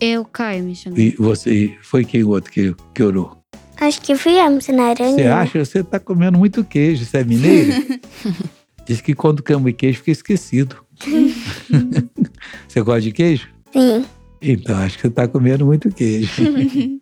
Eu, 0.00 0.24
Caio, 0.24 0.64
missionário. 0.64 1.02
E 1.04 1.10
você, 1.18 1.74
foi 1.82 2.04
quem 2.04 2.22
o 2.22 2.30
outro 2.30 2.52
que, 2.52 2.74
que 2.94 3.02
orou? 3.02 3.36
Acho 3.80 4.00
que 4.00 4.14
fui 4.14 4.38
a 4.38 4.48
missionária. 4.48 5.10
Você 5.10 5.22
acha? 5.22 5.64
Você 5.64 5.80
está 5.80 5.98
comendo 5.98 6.38
muito 6.38 6.62
queijo. 6.62 7.04
Você 7.04 7.18
é 7.18 7.24
mineiro? 7.24 7.98
Diz 8.86 9.00
que 9.00 9.14
quando 9.14 9.42
come 9.42 9.72
queijo 9.72 9.98
fica 9.98 10.12
esquecido. 10.12 10.76
você 12.68 12.82
gosta 12.82 13.00
de 13.00 13.12
queijo? 13.12 13.48
Sim. 13.72 14.04
Então, 14.40 14.76
acho 14.76 14.96
que 14.96 15.02
você 15.02 15.08
está 15.08 15.26
comendo 15.26 15.64
muito 15.64 15.90
queijo. 15.90 16.30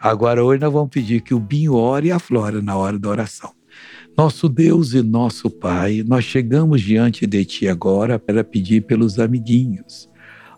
Agora, 0.00 0.44
hoje 0.44 0.60
nós 0.60 0.72
vamos 0.72 0.90
pedir 0.90 1.20
que 1.20 1.34
o 1.34 1.40
Binho 1.40 1.74
ore 1.74 2.08
e 2.08 2.12
a 2.12 2.18
Flora 2.18 2.62
na 2.62 2.76
hora 2.76 2.98
da 2.98 3.08
oração. 3.08 3.52
Nosso 4.16 4.48
Deus 4.48 4.92
e 4.94 5.02
nosso 5.02 5.50
Pai, 5.50 6.04
nós 6.06 6.24
chegamos 6.24 6.80
diante 6.80 7.26
de 7.26 7.44
Ti 7.44 7.68
agora 7.68 8.18
para 8.18 8.44
pedir 8.44 8.82
pelos 8.82 9.18
amiguinhos. 9.18 10.08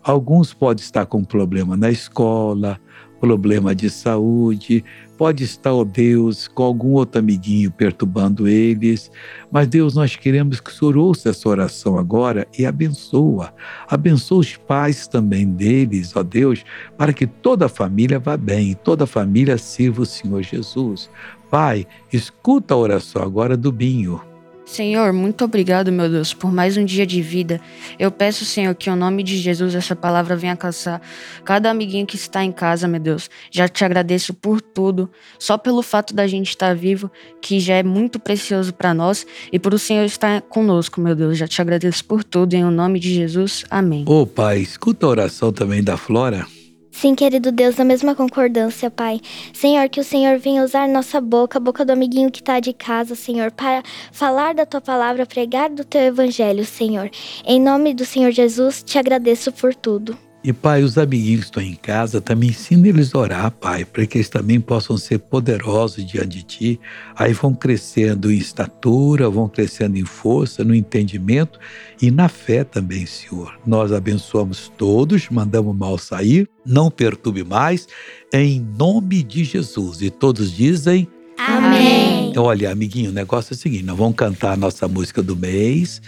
Alguns 0.03 0.53
podem 0.53 0.83
estar 0.83 1.05
com 1.05 1.23
problema 1.23 1.77
na 1.77 1.89
escola, 1.89 2.79
problema 3.21 3.75
de 3.75 3.87
saúde, 3.87 4.83
pode 5.15 5.43
estar, 5.43 5.71
ó 5.71 5.83
Deus, 5.83 6.47
com 6.47 6.63
algum 6.63 6.93
outro 6.93 7.19
amiguinho 7.19 7.69
perturbando 7.71 8.47
eles, 8.47 9.11
mas 9.51 9.67
Deus, 9.67 9.93
nós 9.93 10.15
queremos 10.15 10.59
que 10.59 10.71
o 10.71 10.73
Senhor 10.73 10.97
ouça 10.97 11.29
essa 11.29 11.47
oração 11.47 11.99
agora 11.99 12.47
e 12.57 12.65
abençoa. 12.65 13.53
Abençoa 13.87 14.39
os 14.39 14.57
pais 14.57 15.07
também 15.07 15.45
deles, 15.45 16.15
ó 16.15 16.23
Deus, 16.23 16.65
para 16.97 17.13
que 17.13 17.27
toda 17.27 17.67
a 17.67 17.69
família 17.69 18.17
vá 18.17 18.35
bem, 18.35 18.73
toda 18.73 19.03
a 19.03 19.07
família 19.07 19.55
sirva 19.59 20.01
o 20.01 20.05
Senhor 20.05 20.41
Jesus. 20.41 21.07
Pai, 21.51 21.85
escuta 22.11 22.73
a 22.73 22.77
oração 22.77 23.21
agora 23.21 23.55
do 23.55 23.71
Binho. 23.71 24.30
Senhor, 24.65 25.11
muito 25.11 25.43
obrigado, 25.43 25.91
meu 25.91 26.09
Deus, 26.09 26.33
por 26.33 26.51
mais 26.51 26.77
um 26.77 26.85
dia 26.85 27.05
de 27.05 27.21
vida. 27.21 27.59
Eu 27.99 28.09
peço, 28.09 28.45
Senhor, 28.45 28.73
que 28.75 28.89
em 28.89 28.95
nome 28.95 29.23
de 29.23 29.37
Jesus 29.37 29.75
essa 29.75 29.95
palavra 29.95 30.35
venha 30.35 30.53
alcançar 30.53 31.01
cada 31.43 31.69
amiguinho 31.69 32.05
que 32.05 32.15
está 32.15 32.43
em 32.43 32.51
casa, 32.51 32.87
meu 32.87 32.99
Deus. 32.99 33.29
Já 33.49 33.67
te 33.67 33.83
agradeço 33.83 34.33
por 34.33 34.61
tudo, 34.61 35.09
só 35.37 35.57
pelo 35.57 35.81
fato 35.81 36.13
da 36.13 36.25
gente 36.27 36.49
estar 36.49 36.75
vivo, 36.75 37.11
que 37.41 37.59
já 37.59 37.75
é 37.75 37.83
muito 37.83 38.19
precioso 38.19 38.73
para 38.73 38.93
nós, 38.93 39.25
e 39.51 39.59
por 39.59 39.73
o 39.73 39.79
Senhor 39.79 40.05
estar 40.05 40.41
conosco, 40.43 41.01
meu 41.01 41.15
Deus. 41.15 41.37
Já 41.37 41.47
te 41.47 41.61
agradeço 41.61 42.05
por 42.05 42.23
tudo, 42.23 42.53
em 42.53 42.63
nome 42.63 42.99
de 42.99 43.13
Jesus. 43.13 43.65
Amém. 43.69 44.05
Ô, 44.07 44.25
Pai, 44.25 44.59
escuta 44.59 45.05
a 45.05 45.09
oração 45.09 45.51
também 45.51 45.83
da 45.83 45.97
Flora. 45.97 46.45
Sim, 46.91 47.15
querido 47.15 47.51
Deus, 47.51 47.77
na 47.77 47.85
mesma 47.85 48.13
concordância, 48.13 48.91
Pai. 48.91 49.21
Senhor, 49.53 49.89
que 49.89 49.99
o 49.99 50.03
Senhor 50.03 50.37
venha 50.37 50.63
usar 50.63 50.87
nossa 50.87 51.21
boca, 51.21 51.57
a 51.57 51.61
boca 51.61 51.85
do 51.85 51.91
amiguinho 51.91 52.29
que 52.29 52.41
está 52.41 52.59
de 52.59 52.73
casa, 52.73 53.15
Senhor, 53.15 53.49
para 53.49 53.81
falar 54.11 54.53
da 54.53 54.65
tua 54.65 54.81
palavra, 54.81 55.25
pregar 55.25 55.69
do 55.69 55.85
teu 55.85 56.01
evangelho, 56.01 56.65
Senhor. 56.65 57.09
Em 57.45 57.59
nome 57.59 57.93
do 57.93 58.05
Senhor 58.05 58.31
Jesus, 58.31 58.83
te 58.83 58.99
agradeço 58.99 59.51
por 59.51 59.73
tudo. 59.73 60.30
E, 60.43 60.51
Pai, 60.51 60.81
os 60.81 60.97
amiguinhos 60.97 61.41
que 61.41 61.45
estão 61.45 61.61
em 61.61 61.75
casa, 61.75 62.19
também 62.19 62.49
ensina 62.49 62.87
eles 62.87 63.13
a 63.13 63.19
orar, 63.19 63.51
Pai, 63.51 63.85
para 63.85 64.07
que 64.07 64.17
eles 64.17 64.27
também 64.27 64.59
possam 64.59 64.97
ser 64.97 65.19
poderosos 65.19 66.03
diante 66.03 66.29
de 66.29 66.43
Ti. 66.43 66.79
Aí 67.15 67.31
vão 67.31 67.53
crescendo 67.53 68.31
em 68.31 68.37
estatura, 68.37 69.29
vão 69.29 69.47
crescendo 69.47 69.97
em 69.97 70.05
força, 70.05 70.63
no 70.63 70.73
entendimento 70.73 71.59
e 72.01 72.09
na 72.09 72.27
fé 72.27 72.63
também, 72.63 73.05
Senhor. 73.05 73.55
Nós 73.67 73.91
abençoamos 73.91 74.71
todos, 74.75 75.29
mandamos 75.29 75.77
mal 75.77 75.99
sair, 75.99 76.49
não 76.65 76.89
perturbe 76.89 77.43
mais, 77.43 77.87
em 78.33 78.59
nome 78.59 79.21
de 79.21 79.43
Jesus. 79.43 80.01
E 80.01 80.09
todos 80.09 80.51
dizem. 80.51 81.07
Amém. 81.37 82.33
Olha, 82.35 82.71
amiguinho, 82.71 83.11
o 83.11 83.13
negócio 83.13 83.53
é 83.53 83.55
o 83.55 83.57
seguinte: 83.57 83.83
nós 83.83 83.97
vamos 83.97 84.15
cantar 84.15 84.53
a 84.53 84.57
nossa 84.57 84.87
música 84.87 85.21
do 85.21 85.35
mês. 85.35 86.01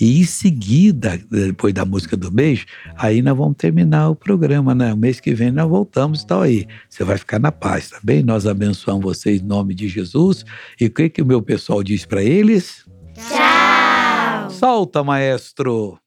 E 0.00 0.20
em 0.20 0.24
seguida, 0.24 1.20
depois 1.30 1.74
da 1.74 1.84
música 1.84 2.16
do 2.16 2.32
mês, 2.32 2.64
aí 2.96 3.20
nós 3.20 3.36
vamos 3.36 3.56
terminar 3.56 4.08
o 4.08 4.16
programa, 4.16 4.74
né? 4.74 4.94
O 4.94 4.96
mês 4.96 5.20
que 5.20 5.34
vem 5.34 5.50
nós 5.50 5.68
voltamos 5.68 6.22
e 6.22 6.26
tal 6.26 6.42
aí. 6.42 6.66
Você 6.88 7.04
vai 7.04 7.18
ficar 7.18 7.38
na 7.38 7.52
paz, 7.52 7.90
tá 7.90 7.98
bem? 8.02 8.22
Nós 8.22 8.46
abençoamos 8.46 9.04
vocês 9.04 9.40
em 9.40 9.44
nome 9.44 9.74
de 9.74 9.88
Jesus. 9.88 10.44
E 10.80 10.86
o 10.86 10.90
que, 10.90 11.10
que 11.10 11.20
o 11.20 11.26
meu 11.26 11.42
pessoal 11.42 11.82
diz 11.82 12.06
para 12.06 12.22
eles? 12.22 12.86
Tchau! 13.14 14.50
Solta, 14.50 15.04
maestro! 15.04 15.98